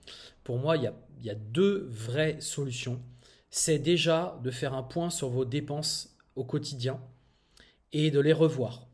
pour 0.46 0.58
moi, 0.58 0.78
il 0.78 0.92
y 1.26 1.30
a 1.30 1.36
deux 1.36 1.88
vraies 1.90 2.38
solutions. 2.40 3.02
C'est 3.50 3.80
déjà 3.80 4.40
de 4.44 4.52
faire 4.52 4.74
un 4.74 4.84
point 4.84 5.10
sur 5.10 5.30
vos 5.30 5.46
dépenses 5.46 6.16
au 6.36 6.44
quotidien 6.44 7.00
et 7.94 8.12
de 8.12 8.20
les 8.20 8.34
revoir. 8.34 8.88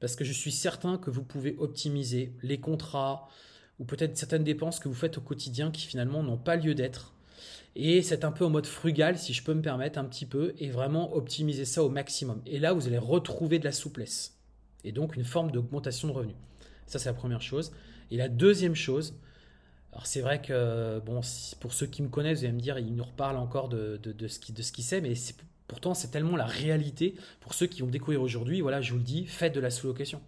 Parce 0.00 0.16
que 0.16 0.24
je 0.24 0.32
suis 0.32 0.52
certain 0.52 0.98
que 0.98 1.10
vous 1.10 1.22
pouvez 1.22 1.56
optimiser 1.58 2.34
les 2.42 2.58
contrats, 2.58 3.28
ou 3.78 3.84
peut-être 3.84 4.16
certaines 4.16 4.44
dépenses 4.44 4.80
que 4.80 4.88
vous 4.88 4.94
faites 4.94 5.18
au 5.18 5.20
quotidien 5.20 5.70
qui 5.70 5.86
finalement 5.86 6.22
n'ont 6.22 6.36
pas 6.36 6.56
lieu 6.56 6.74
d'être. 6.74 7.14
Et 7.76 8.02
c'est 8.02 8.24
un 8.24 8.30
peu 8.30 8.44
en 8.44 8.50
mode 8.50 8.66
frugal, 8.66 9.18
si 9.18 9.32
je 9.32 9.42
peux 9.42 9.54
me 9.54 9.62
permettre 9.62 9.98
un 9.98 10.04
petit 10.04 10.26
peu, 10.26 10.54
et 10.58 10.70
vraiment 10.70 11.14
optimiser 11.14 11.64
ça 11.64 11.82
au 11.82 11.88
maximum. 11.88 12.40
Et 12.46 12.58
là, 12.58 12.72
vous 12.72 12.86
allez 12.86 12.98
retrouver 12.98 13.58
de 13.58 13.64
la 13.64 13.72
souplesse. 13.72 14.38
Et 14.84 14.92
donc 14.92 15.16
une 15.16 15.24
forme 15.24 15.50
d'augmentation 15.50 16.08
de 16.08 16.12
revenus. 16.12 16.36
Ça, 16.86 16.98
c'est 16.98 17.08
la 17.08 17.14
première 17.14 17.42
chose. 17.42 17.72
Et 18.10 18.16
la 18.16 18.28
deuxième 18.28 18.74
chose, 18.74 19.14
alors 19.94 20.06
c'est 20.06 20.20
vrai 20.20 20.42
que, 20.42 20.98
bon, 21.06 21.20
pour 21.60 21.72
ceux 21.72 21.86
qui 21.86 22.02
me 22.02 22.08
connaissent, 22.08 22.40
vous 22.40 22.46
allez 22.46 22.54
me 22.54 22.60
dire, 22.60 22.78
il 22.80 22.96
nous 22.96 23.04
reparle 23.04 23.36
encore 23.36 23.68
de, 23.68 24.00
ce 24.26 24.40
qu'il 24.40 24.56
qui 24.56 24.82
sait, 24.82 25.00
mais 25.00 25.14
pourtant 25.68 25.94
c'est 25.94 26.10
tellement 26.10 26.36
la 26.36 26.46
réalité. 26.46 27.14
Pour 27.40 27.54
ceux 27.54 27.66
qui 27.66 27.80
vont 27.80 27.86
découvrir 27.86 28.20
aujourd'hui, 28.20 28.60
voilà, 28.60 28.80
je 28.80 28.90
vous 28.90 28.98
le 28.98 29.04
dis, 29.04 29.24
faites 29.26 29.54
de 29.54 29.60
la 29.60 29.70
sous-location. 29.70 30.20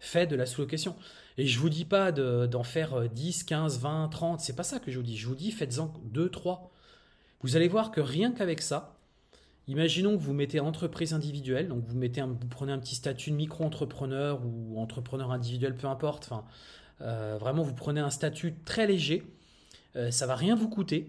Faites 0.00 0.28
de 0.28 0.36
la 0.36 0.46
sous-location. 0.46 0.96
Et 1.38 1.46
je 1.46 1.60
vous 1.60 1.70
dis 1.70 1.84
pas 1.84 2.10
d'en 2.10 2.64
faire 2.64 3.08
10, 3.08 3.44
15, 3.44 3.78
20, 3.78 4.08
30, 4.08 4.40
c'est 4.40 4.56
pas 4.56 4.64
ça 4.64 4.80
que 4.80 4.90
je 4.90 4.96
vous 4.96 5.04
dis. 5.04 5.16
Je 5.16 5.28
vous 5.28 5.36
dis 5.36 5.52
faites-en 5.52 5.94
2, 6.06 6.28
3. 6.28 6.72
Vous 7.42 7.54
allez 7.54 7.68
voir 7.68 7.92
que 7.92 8.00
rien 8.00 8.32
qu'avec 8.32 8.60
ça, 8.62 8.98
Imaginons 9.66 10.18
que 10.18 10.22
vous 10.22 10.34
mettez 10.34 10.60
entreprise 10.60 11.14
individuelle, 11.14 11.68
donc 11.68 11.84
vous, 11.86 11.96
mettez 11.96 12.20
vous 12.20 12.36
prenez 12.50 12.70
un 12.70 12.78
petit 12.78 12.96
statut 12.96 13.30
de 13.30 13.36
micro-entrepreneur 13.36 14.38
ou 14.44 14.78
entrepreneur 14.78 15.30
individuel, 15.30 15.74
peu 15.74 15.86
importe. 15.86 16.30
Vraiment, 17.00 17.62
vous 17.62 17.74
prenez 17.74 18.00
un 18.00 18.10
statut 18.10 18.54
très 18.64 18.86
léger. 18.86 19.22
Euh, 19.96 20.10
ça 20.10 20.26
va 20.26 20.34
rien 20.34 20.54
vous 20.54 20.68
coûter. 20.68 21.06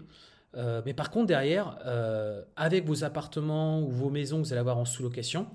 Euh, 0.56 0.80
mais 0.86 0.94
par 0.94 1.10
contre, 1.10 1.26
derrière, 1.26 1.78
avec 2.56 2.86
vos 2.86 3.04
appartements 3.04 3.80
ou 3.80 3.90
vos 3.90 4.10
maisons 4.10 4.38
que 4.38 4.46
vous 4.46 4.52
allez 4.52 4.60
avoir 4.60 4.78
en 4.78 4.84
sous-location, 4.84 5.46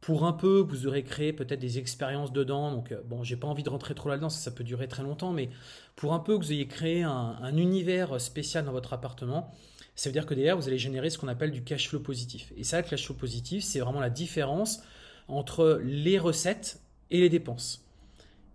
pour 0.00 0.24
un 0.24 0.32
peu, 0.32 0.60
vous 0.60 0.86
aurez 0.86 1.02
créé 1.02 1.32
peut-être 1.32 1.60
des 1.60 1.78
expériences 1.78 2.32
dedans. 2.32 2.70
Donc, 2.70 2.94
bon, 3.06 3.22
j'ai 3.22 3.36
pas 3.36 3.48
envie 3.48 3.62
de 3.62 3.68
rentrer 3.68 3.94
trop 3.94 4.08
là-dedans, 4.08 4.30
ça, 4.30 4.38
ça, 4.38 4.50
peut 4.50 4.64
durer 4.64 4.88
très 4.88 5.02
longtemps. 5.02 5.32
Mais 5.32 5.50
pour 5.94 6.14
un 6.14 6.20
peu 6.20 6.38
que 6.38 6.44
vous 6.44 6.52
ayez 6.52 6.66
créé 6.66 7.02
un 7.02 7.56
univers 7.56 8.20
spécial 8.20 8.64
dans 8.64 8.72
votre 8.72 8.92
appartement, 8.94 9.52
ça 10.00 10.08
veut 10.08 10.14
dire 10.14 10.24
que 10.24 10.32
derrière, 10.32 10.56
vous 10.56 10.66
allez 10.66 10.78
générer 10.78 11.10
ce 11.10 11.18
qu'on 11.18 11.28
appelle 11.28 11.50
du 11.50 11.62
cash 11.62 11.90
flow 11.90 12.00
positif. 12.00 12.54
Et 12.56 12.64
ça, 12.64 12.80
le 12.80 12.88
cash 12.88 13.04
flow 13.04 13.14
positif, 13.14 13.62
c'est 13.62 13.80
vraiment 13.80 14.00
la 14.00 14.08
différence 14.08 14.82
entre 15.28 15.78
les 15.84 16.18
recettes 16.18 16.80
et 17.10 17.20
les 17.20 17.28
dépenses. 17.28 17.84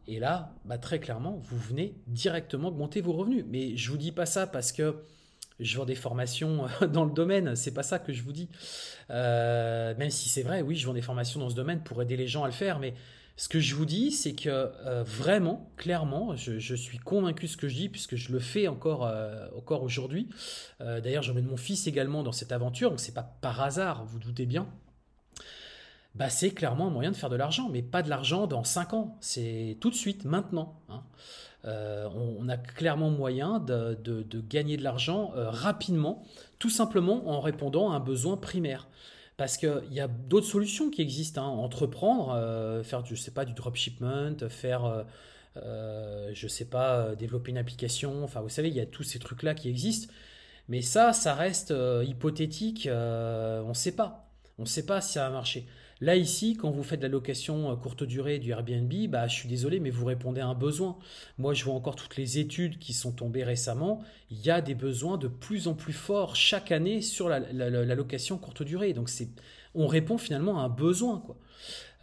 Et 0.08 0.20
là, 0.20 0.54
bah, 0.65 0.78
très 0.78 1.00
clairement, 1.00 1.39
vous 1.44 1.58
venez 1.58 1.96
directement 2.08 2.70
augmenter 2.70 3.02
vos 3.02 3.13
revenus. 3.13 3.46
Mais 3.48 3.76
je 3.76 3.91
vous 3.91 3.98
dis 3.98 4.12
pas 4.12 4.26
ça 4.26 4.48
parce 4.48 4.72
que 4.72 4.96
je 5.60 5.78
vends 5.78 5.86
des 5.86 5.96
formations 5.96 6.68
dans 6.94 7.06
le 7.06 7.12
domaine, 7.12 7.56
c'est 7.56 7.74
pas 7.74 7.84
ça 7.84 8.00
que 8.00 8.13
je 8.13 8.24
vous 8.24 8.34
dis. 8.34 8.50
Euh, 9.10 9.96
même 9.98 10.10
si 10.10 10.30
c'est 10.30 10.44
vrai, 10.44 10.62
oui, 10.62 10.76
je 10.76 10.86
vends 10.86 10.94
des 10.94 11.02
formations 11.02 11.39
dans 11.39 11.50
ce 11.50 11.56
domaine 11.56 11.82
pour 11.82 12.02
aider 12.02 12.18
les 12.18 12.28
gens 12.28 12.44
à 12.44 12.48
le 12.48 12.54
faire, 12.54 12.80
mais 12.80 12.94
ce 13.38 13.50
que 13.50 13.60
je 13.60 13.76
vous 13.76 13.86
dis, 13.86 14.12
c'est 14.12 14.34
que 14.34 14.50
euh, 14.50 15.04
vraiment, 15.04 15.70
clairement, 15.76 16.36
je, 16.36 16.76
suis 16.76 17.00
convaincu 17.00 17.48
de 17.48 17.52
ce 17.52 17.58
que 17.58 17.68
je 17.68 17.76
dis, 17.76 17.89
puisque 17.89 18.15
je 18.15 18.32
le 18.32 18.39
fais 18.39 18.70
encore, 18.70 19.06
euh, 19.06 19.48
encore 19.58 19.84
aujourd'hui. 19.84 20.30
D'ailleurs, 20.80 21.24
j'emmène 21.24 21.46
mon 21.46 21.58
fils 21.58 21.88
également 21.88 22.24
dans 22.24 22.32
cette 22.32 22.52
aventure, 22.52 22.91
donc 22.91 23.00
c'est 23.00 23.13
pas 23.13 23.38
par 23.41 23.62
hasard, 23.62 24.06
vous 24.06 24.20
doutez 24.20 24.46
bien. 24.46 24.68
Bah, 26.15 26.30
c'est 26.30 26.51
clairement 26.51 26.88
un 26.88 26.91
moyen 26.91 27.12
de 27.12 27.15
faire 27.15 27.30
de 27.30 27.36
l'argent, 27.36 27.69
mais 27.69 27.82
pas 27.82 28.01
de 28.01 28.10
l'argent 28.10 28.47
dans 28.47 28.63
5 28.63 28.93
ans, 28.93 29.17
c'est 29.19 29.78
tout 29.82 29.89
de 29.89 29.95
suite, 29.95 30.25
maintenant. 30.25 30.80
Hein. 30.89 31.04
On, 31.67 32.47
a 32.47 32.58
clairement 32.58 33.10
moyen 33.10 33.60
de, 33.60 33.97
gagner 34.47 34.78
de 34.78 34.84
l'argent 34.84 35.32
rapidement, 35.36 36.23
tout 36.60 36.69
simplement 36.69 37.28
en 37.28 37.41
répondant 37.41 37.91
à 37.91 37.95
un 37.95 37.99
besoin 37.99 38.38
primaire. 38.38 38.88
Parce 39.38 39.58
qu'il 39.58 39.91
y 39.91 39.99
a 39.99 40.08
d'autres 40.08 40.47
solutions 40.47 40.89
qui 40.89 41.01
existent. 41.01 41.43
Hein. 41.43 41.49
Entreprendre, 41.49 42.32
euh, 42.32 42.84
faire, 42.84 43.06
je 43.06 43.15
sais 43.15 43.32
pas, 43.32 43.43
du 43.43 43.54
dropshipment, 43.54 44.38
faire, 44.49 44.86
euh, 44.86 45.04
euh, 45.58 46.32
je 46.34 46.47
sais 46.47 46.65
pas, 46.65 47.15
développer 47.15 47.51
une 47.51 47.58
application. 47.58 48.23
Enfin, 48.23 48.41
vous 48.41 48.49
savez, 48.49 48.69
il 48.69 48.75
y 48.75 48.80
a 48.80 48.86
tous 48.86 49.04
ces 49.04 49.19
trucs-là 49.19 49.54
qui 49.54 49.69
existent. 49.69 50.12
Mais 50.69 50.82
ça, 50.82 51.13
ça 51.13 51.36
reste 51.36 51.73
hypothétique. 52.04 52.88
on 52.91 53.67
ne 53.67 53.73
sait 53.73 53.95
pas. 53.95 54.30
On 54.58 54.63
ne 54.63 54.67
sait 54.67 54.86
pas 54.86 55.01
si 55.01 55.13
ça 55.13 55.25
va 55.25 55.30
marcher. 55.32 55.67
Là, 56.06 56.15
ici, 56.15 56.56
quand 56.56 56.70
vous 56.70 56.84
faites 56.84 57.02
la 57.02 57.08
location 57.08 57.72
euh, 57.72 57.76
courte 57.76 58.04
durée 58.04 58.38
du 58.38 58.52
Airbnb, 58.52 58.94
bah, 59.10 59.26
je 59.26 59.34
suis 59.34 59.50
désolé, 59.50 59.80
mais 59.80 59.89
vous 59.89 60.06
répondez 60.06 60.39
à 60.39 60.46
un 60.46 60.54
besoin. 60.54 61.00
Moi, 61.39 61.56
je 61.56 61.65
vois 61.65 61.74
encore 61.74 61.96
toutes 61.96 62.15
les 62.15 62.38
études 62.38 62.78
qui 62.78 62.94
sont 62.94 63.12
tombées 63.12 63.44
récemment. 63.44 64.04
Il 64.30 64.39
y 64.39 64.52
a 64.52 64.62
des 64.62 64.76
besoins 64.76 65.18
de 65.18 65.28
plus 65.28 65.68
en 65.68 65.74
plus 65.74 65.94
forts 65.94 66.36
chaque 66.36 66.72
année 66.72 67.02
sur 67.02 67.28
la, 67.28 67.39
location 67.96 68.38
courte 68.38 68.62
durée. 68.62 68.94
Donc, 68.94 69.10
c'est, 69.10 69.30
on 69.74 69.88
répond 69.88 70.20
finalement 70.20 70.60
à 70.60 70.65
un 70.65 70.70
besoin. 70.70 71.24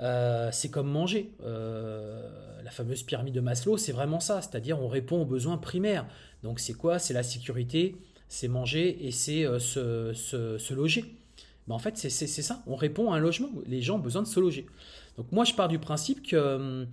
Euh, 0.01 0.49
c'est 0.51 0.69
comme 0.69 0.91
manger. 0.91 1.31
Euh, 1.45 2.29
la 2.65 2.73
fameuse 2.73 3.05
pyramide 3.05 3.35
de 3.35 3.41
Maslow, 3.41 3.77
c'est 3.77 3.93
vraiment 3.93 4.19
ça. 4.19 4.43
C'est-à-dire, 4.43 4.83
on 4.83 4.89
répond 4.89 5.23
aux 5.23 5.27
besoins 5.27 5.59
primaires. 5.59 6.09
Donc, 6.43 6.59
c'est 6.59 6.75
quoi? 6.75 6.99
C'est 6.99 7.15
la 7.15 7.23
sécurité, 7.23 7.95
c'est 8.27 8.49
manger 8.49 9.07
et 9.07 9.13
c'est 9.13 9.45
se 9.61 10.75
loger 10.75 11.22
en 11.71 11.79
fait, 11.79 11.97
c'est 11.97 12.27
ça. 12.27 12.63
On 12.67 12.75
répond 12.75 13.13
à 13.13 13.17
un 13.17 13.21
logement. 13.21 13.49
Les 13.67 13.83
gens 13.83 13.97
ont 13.97 14.01
besoin 14.01 14.23
de 14.23 14.27
se 14.27 14.41
loger. 14.41 14.67
Donc 15.17 15.31
moi, 15.33 15.45
je 15.45 15.55
pars 15.55 15.69
du 15.69 15.79
principe 15.79 16.27
que, 16.27 16.87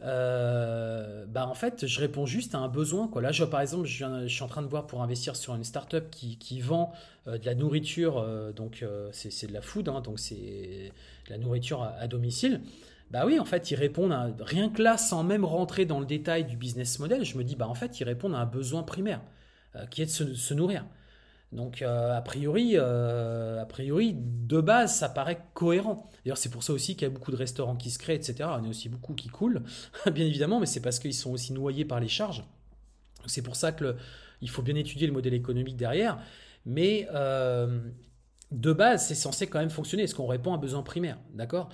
euh, 0.00 1.26
bah, 1.26 1.46
en 1.46 1.54
fait, 1.54 1.86
je 1.86 2.00
réponds 2.00 2.26
juste 2.26 2.54
à 2.54 2.58
un 2.58 2.68
besoin. 2.68 3.10
Là, 3.20 3.30
par 3.46 3.60
exemple, 3.60 3.86
je, 3.86 4.26
suis 4.26 4.42
en 4.42 4.48
train 4.48 4.62
de 4.62 4.68
voir 4.68 4.86
pour 4.86 5.02
investir 5.02 5.36
sur 5.36 5.54
une 5.54 5.64
startup 5.64 6.10
qui, 6.10 6.38
qui 6.38 6.60
vend 6.60 6.92
euh, 7.26 7.38
de 7.38 7.46
la 7.46 7.54
nourriture. 7.54 8.18
Euh, 8.18 8.52
donc, 8.52 8.84
c'est 9.12 9.46
de 9.46 9.52
la 9.52 9.62
food, 9.62 9.88
hein, 9.88 10.00
donc 10.00 10.18
c'est 10.18 10.92
de 11.26 11.30
la 11.30 11.38
nourriture 11.38 11.82
à, 11.82 12.06
domicile. 12.06 12.60
Bah 13.10 13.24
oui, 13.24 13.38
en 13.38 13.44
fait, 13.44 13.70
ils 13.70 13.76
répondent 13.76 14.12
à, 14.12 14.30
rien 14.40 14.68
que 14.68 14.82
là, 14.82 14.98
sans 14.98 15.24
même 15.24 15.44
rentrer 15.44 15.86
dans 15.86 16.00
le 16.00 16.06
détail 16.06 16.44
du 16.44 16.56
business 16.56 16.98
model, 16.98 17.24
je 17.24 17.38
me 17.38 17.44
dis, 17.44 17.56
bah 17.56 17.66
en 17.66 17.74
fait, 17.74 18.00
ils 18.00 18.04
répondent 18.04 18.34
à 18.34 18.38
un 18.38 18.46
besoin 18.46 18.82
primaire, 18.82 19.22
qui 19.90 20.02
est 20.02 20.20
de 20.20 20.34
se 20.34 20.54
nourrir. 20.54 20.84
Donc 21.52 21.80
euh, 21.80 22.16
a 22.16 22.20
priori, 22.20 22.72
euh, 22.74 23.62
a 23.62 23.64
priori, 23.64 24.14
de 24.14 24.60
base, 24.60 24.94
ça 24.94 25.08
paraît 25.08 25.40
cohérent. 25.54 26.08
D'ailleurs, 26.24 26.36
c'est 26.36 26.50
pour 26.50 26.62
ça 26.62 26.72
aussi 26.72 26.94
qu'il 26.94 27.08
y 27.08 27.10
a 27.10 27.14
beaucoup 27.14 27.30
de 27.30 27.36
restaurants 27.36 27.76
qui 27.76 27.90
se 27.90 27.98
créent, 27.98 28.16
etc. 28.16 28.34
Il 28.38 28.42
y 28.42 28.44
en 28.44 28.64
a 28.64 28.68
aussi 28.68 28.88
beaucoup 28.88 29.14
qui 29.14 29.28
coulent, 29.28 29.62
bien 30.12 30.26
évidemment, 30.26 30.60
mais 30.60 30.66
c'est 30.66 30.80
parce 30.80 30.98
qu'ils 30.98 31.14
sont 31.14 31.30
aussi 31.30 31.52
noyés 31.52 31.84
par 31.84 32.00
les 32.00 32.08
charges. 32.08 32.44
C'est 33.26 33.42
pour 33.42 33.56
ça 33.56 33.72
que 33.72 33.96
il 34.40 34.50
faut 34.50 34.62
bien 34.62 34.76
étudier 34.76 35.06
le 35.06 35.12
modèle 35.12 35.34
économique 35.34 35.76
derrière. 35.76 36.18
Mais 36.66 37.08
euh, 37.14 37.80
de 38.52 38.72
base, 38.72 39.06
c'est 39.06 39.14
censé 39.14 39.46
quand 39.46 39.58
même 39.58 39.70
fonctionner. 39.70 40.02
Est-ce 40.02 40.14
qu'on 40.14 40.26
répond 40.26 40.52
à 40.52 40.56
un 40.56 40.58
besoin 40.58 40.82
primaire? 40.82 41.18
D'accord? 41.32 41.70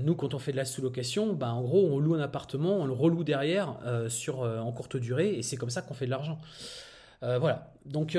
Nous, 0.00 0.14
quand 0.14 0.34
on 0.34 0.38
fait 0.38 0.52
de 0.52 0.56
la 0.56 0.64
sous-location, 0.64 1.34
ben, 1.34 1.50
en 1.50 1.62
gros, 1.62 1.86
on 1.92 1.98
loue 1.98 2.14
un 2.14 2.20
appartement, 2.20 2.78
on 2.78 2.86
le 2.86 2.92
reloue 2.92 3.24
derrière 3.24 3.78
sur, 4.08 4.40
en 4.40 4.72
courte 4.72 4.96
durée, 4.96 5.34
et 5.34 5.42
c'est 5.42 5.56
comme 5.56 5.70
ça 5.70 5.80
qu'on 5.80 5.94
fait 5.94 6.06
de 6.06 6.10
l'argent. 6.10 6.38
Voilà. 7.20 7.72
Donc, 7.84 8.16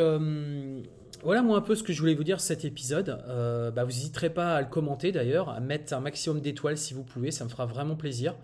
voilà 1.24 1.42
moi 1.42 1.58
un 1.58 1.62
peu 1.62 1.76
ce 1.76 1.84
que 1.84 1.92
je 1.92 2.00
voulais 2.00 2.14
vous 2.14 2.24
dire 2.24 2.40
cet 2.40 2.64
épisode. 2.66 3.22
Euh, 3.28 3.72
bah, 3.72 3.84
vous 3.84 3.92
n'hésiterez 3.92 4.30
pas 4.30 4.56
à 4.56 4.62
le 4.62 4.68
commenter 4.68 5.12
d'ailleurs, 5.12 5.50
à 5.50 5.60
mettre 5.60 5.94
un 5.94 6.00
maximum 6.00 6.40
d'étoiles 6.40 6.78
si 6.78 6.94
vous 6.94 7.04
pouvez, 7.04 7.32
ça 7.32 7.44
me 7.44 7.50
fera 7.50 7.66
vraiment 7.66 7.96
plaisir. 7.96 8.36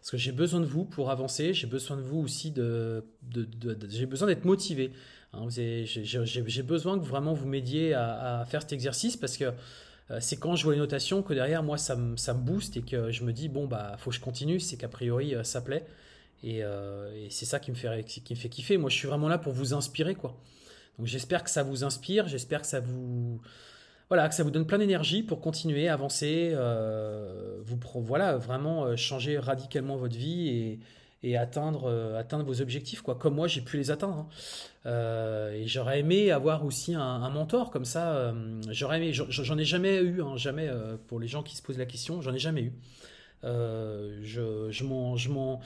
Parce 0.00 0.10
que 0.10 0.16
j'ai 0.16 0.32
besoin 0.32 0.60
de 0.60 0.66
vous 0.66 0.84
pour 0.84 1.10
avancer, 1.10 1.52
j'ai 1.54 1.66
besoin 1.66 1.96
de 1.96 2.02
vous 2.02 2.20
aussi 2.20 2.50
de... 2.52 3.04
j'ai 3.88 4.06
besoin 4.06 4.28
d'être 4.28 4.44
motivé. 4.44 4.92
Hein. 5.32 5.48
j'ai 5.48 6.62
besoin 6.62 6.98
que 6.98 7.04
vraiment 7.04 7.32
vous 7.32 7.46
m'aidiez 7.46 7.94
à, 7.94 8.44
faire 8.48 8.62
cet 8.62 8.72
exercice 8.72 9.16
parce 9.16 9.36
que 9.36 9.52
euh, 10.10 10.18
c'est 10.20 10.36
quand 10.36 10.56
je 10.56 10.64
vois 10.64 10.72
les 10.72 10.80
notations 10.80 11.22
que 11.22 11.32
derrière 11.34 11.62
moi 11.62 11.78
ça 11.78 11.94
me, 11.94 12.34
booste 12.34 12.76
et 12.76 12.82
que 12.82 13.12
je 13.12 13.22
me 13.22 13.32
dis 13.32 13.48
bon 13.48 13.68
bah 13.68 13.94
faut 13.98 14.10
que 14.10 14.16
je 14.16 14.20
continue, 14.20 14.58
c'est 14.58 14.76
qu'a 14.76 14.88
priori 14.88 15.34
euh, 15.34 15.44
ça 15.44 15.60
plaît. 15.60 15.84
Et, 16.42 16.60
et 16.60 17.28
c'est 17.30 17.44
ça 17.44 17.58
qui 17.60 17.70
me, 17.70 17.76
fait, 17.76 18.04
qui 18.04 18.32
me 18.32 18.38
fait 18.38 18.48
kiffer. 18.48 18.76
Moi 18.78 18.90
je 18.90 18.96
suis 18.96 19.08
vraiment 19.08 19.28
là 19.28 19.38
pour 19.38 19.52
vous 19.52 19.74
inspirer 19.74 20.14
quoi. 20.14 20.36
Donc 20.98 21.06
j'espère 21.06 21.44
que 21.44 21.50
ça 21.50 21.62
vous 21.62 21.84
inspire, 21.84 22.28
j'espère 22.28 22.62
que 22.62 22.66
ça 22.66 22.80
vous 22.80 23.40
voilà, 24.10 24.28
que 24.28 24.34
ça 24.34 24.42
vous 24.42 24.50
donne 24.50 24.66
plein 24.66 24.78
d'énergie 24.78 25.22
pour 25.22 25.40
continuer, 25.40 25.88
avancer, 25.88 26.50
euh, 26.52 27.60
vous 27.64 27.78
voilà, 28.02 28.36
vraiment 28.36 28.84
euh, 28.84 28.96
changer 28.96 29.38
radicalement 29.38 29.96
votre 29.96 30.16
vie 30.16 30.80
et, 31.22 31.36
atteindre, 31.36 31.84
euh, 31.84 32.18
atteindre 32.18 32.44
vos 32.44 32.60
objectifs, 32.60 33.02
quoi. 33.02 33.14
Comme 33.14 33.36
moi, 33.36 33.46
j'ai 33.46 33.60
pu 33.60 33.76
les 33.76 33.92
atteindre. 33.92 34.26
Hein. 34.84 35.50
et 35.54 35.68
j'aurais 35.68 36.00
aimé 36.00 36.32
avoir 36.32 36.64
aussi 36.64 36.94
un, 36.94 37.30
mentor 37.30 37.70
comme 37.70 37.84
ça. 37.84 38.34
j'aurais 38.70 38.96
aimé, 38.96 39.12
j'en 39.12 39.56
ai 39.56 39.64
jamais 39.64 39.98
eu, 39.98 40.22
hein, 40.22 40.36
jamais 40.36 40.68
pour 41.06 41.20
les 41.20 41.28
gens 41.28 41.44
qui 41.44 41.56
se 41.56 41.62
posent 41.62 41.78
la 41.78 41.86
question, 41.86 42.20
j'en 42.20 42.34
ai 42.34 42.38
jamais 42.40 42.62
eu. 42.62 42.72
Euh, 43.42 44.20
je, 44.22 44.70
je 44.70 44.84
m'en, 44.84 45.60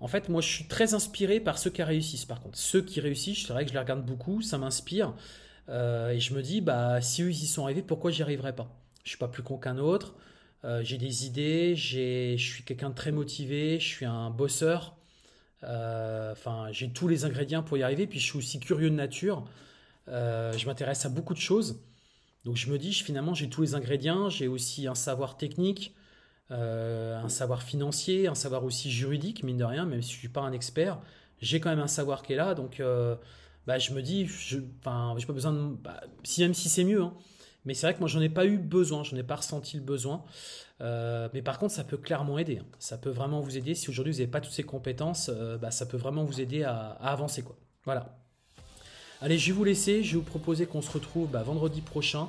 En 0.00 0.08
fait, 0.08 0.28
moi, 0.28 0.40
je 0.40 0.48
suis 0.48 0.64
très 0.64 0.94
inspiré 0.94 1.40
par 1.40 1.58
ceux 1.58 1.70
qui 1.70 1.82
réussissent. 1.82 2.26
Par 2.26 2.40
contre, 2.40 2.58
ceux 2.58 2.82
qui 2.82 3.00
réussissent, 3.00 3.46
c'est 3.46 3.52
vrai 3.52 3.64
que 3.64 3.70
je 3.70 3.74
les 3.74 3.80
regarde 3.80 4.04
beaucoup, 4.04 4.42
ça 4.42 4.58
m'inspire. 4.58 5.14
Euh, 5.68 6.10
et 6.10 6.20
je 6.20 6.34
me 6.34 6.42
dis, 6.42 6.60
bah, 6.60 7.00
si 7.00 7.22
eux, 7.22 7.30
ils 7.30 7.44
y 7.44 7.46
sont 7.46 7.64
arrivés, 7.64 7.82
pourquoi 7.82 8.10
j'y 8.10 8.22
arriverai 8.22 8.54
pas? 8.54 8.68
Je 9.04 9.10
suis 9.10 9.18
pas 9.18 9.28
plus 9.28 9.42
con 9.42 9.56
qu'un 9.56 9.78
autre. 9.78 10.14
Euh, 10.64 10.82
j'ai 10.82 10.98
des 10.98 11.26
idées, 11.26 11.76
je 11.76 12.36
suis 12.36 12.64
quelqu'un 12.64 12.90
de 12.90 12.94
très 12.94 13.12
motivé, 13.12 13.78
je 13.80 13.86
suis 13.86 14.04
un 14.04 14.30
bosseur. 14.30 14.96
Enfin, 15.62 16.68
j'ai 16.70 16.92
tous 16.92 17.08
les 17.08 17.24
ingrédients 17.24 17.62
pour 17.62 17.76
y 17.76 17.82
arriver. 17.82 18.06
Puis 18.06 18.20
je 18.20 18.24
suis 18.24 18.38
aussi 18.38 18.60
curieux 18.60 18.90
de 18.90 18.94
nature. 18.94 19.44
je 20.06 20.66
m'intéresse 20.66 21.04
à 21.06 21.08
beaucoup 21.08 21.34
de 21.34 21.40
choses. 21.40 21.80
Donc 22.44 22.56
je 22.56 22.70
me 22.70 22.78
dis, 22.78 22.92
finalement, 22.92 23.34
j'ai 23.34 23.48
tous 23.48 23.62
les 23.62 23.74
ingrédients. 23.74 24.28
J'ai 24.28 24.46
aussi 24.46 24.86
un 24.86 24.94
savoir 24.94 25.36
technique. 25.36 25.94
Euh, 26.52 27.20
un 27.20 27.28
savoir 27.28 27.62
financier, 27.62 28.28
un 28.28 28.36
savoir 28.36 28.62
aussi 28.62 28.88
juridique, 28.88 29.42
mine 29.42 29.56
de 29.56 29.64
rien, 29.64 29.84
même 29.84 30.00
si 30.00 30.12
je 30.12 30.18
suis 30.18 30.28
pas 30.28 30.42
un 30.42 30.52
expert, 30.52 31.00
j'ai 31.40 31.58
quand 31.58 31.70
même 31.70 31.80
un 31.80 31.88
savoir 31.88 32.22
qui 32.22 32.34
est 32.34 32.36
là, 32.36 32.54
donc 32.54 32.78
euh, 32.78 33.16
bah, 33.66 33.78
je 33.78 33.92
me 33.92 34.00
dis, 34.00 34.26
je 34.26 34.58
n'ai 34.58 34.64
pas 34.84 35.12
besoin 35.30 35.52
de... 35.52 35.74
Bah, 35.82 36.00
si, 36.22 36.42
même 36.42 36.54
si 36.54 36.68
c'est 36.68 36.84
mieux, 36.84 37.02
hein. 37.02 37.14
mais 37.64 37.74
c'est 37.74 37.88
vrai 37.88 37.94
que 37.94 37.98
moi 37.98 38.06
j'en 38.06 38.20
ai 38.20 38.28
pas 38.28 38.46
eu 38.46 38.58
besoin, 38.58 39.02
je 39.02 39.16
n'ai 39.16 39.24
pas 39.24 39.34
ressenti 39.34 39.76
le 39.76 39.82
besoin, 39.82 40.22
euh, 40.82 41.28
mais 41.34 41.42
par 41.42 41.58
contre 41.58 41.74
ça 41.74 41.82
peut 41.82 41.96
clairement 41.96 42.38
aider, 42.38 42.58
hein. 42.58 42.66
ça 42.78 42.96
peut 42.96 43.10
vraiment 43.10 43.40
vous 43.40 43.56
aider, 43.58 43.74
si 43.74 43.90
aujourd'hui 43.90 44.12
vous 44.12 44.20
n'avez 44.20 44.30
pas 44.30 44.40
toutes 44.40 44.54
ces 44.54 44.62
compétences, 44.62 45.30
bah, 45.60 45.72
ça 45.72 45.84
peut 45.84 45.96
vraiment 45.96 46.22
vous 46.22 46.40
aider 46.40 46.62
à, 46.62 46.90
avancer. 47.00 47.42
quoi. 47.42 47.56
Voilà. 47.84 48.16
Allez, 49.20 49.36
je 49.36 49.46
vais 49.48 49.52
vous 49.52 49.64
laisser, 49.64 50.04
je 50.04 50.12
vais 50.12 50.18
vous 50.18 50.22
proposer 50.22 50.66
qu'on 50.66 50.82
se 50.82 50.92
retrouve 50.92 51.28
bah, 51.28 51.42
vendredi 51.42 51.80
prochain. 51.80 52.28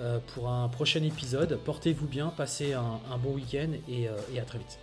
Euh, 0.00 0.18
pour 0.34 0.48
un 0.48 0.68
prochain 0.68 1.02
épisode. 1.02 1.58
Portez-vous 1.64 2.06
bien, 2.06 2.28
passez 2.28 2.72
un, 2.72 3.18
bon 3.22 3.34
week-end 3.34 3.72
euh, 3.88 4.18
et 4.32 4.40
à 4.40 4.44
très 4.44 4.58
vite. 4.58 4.78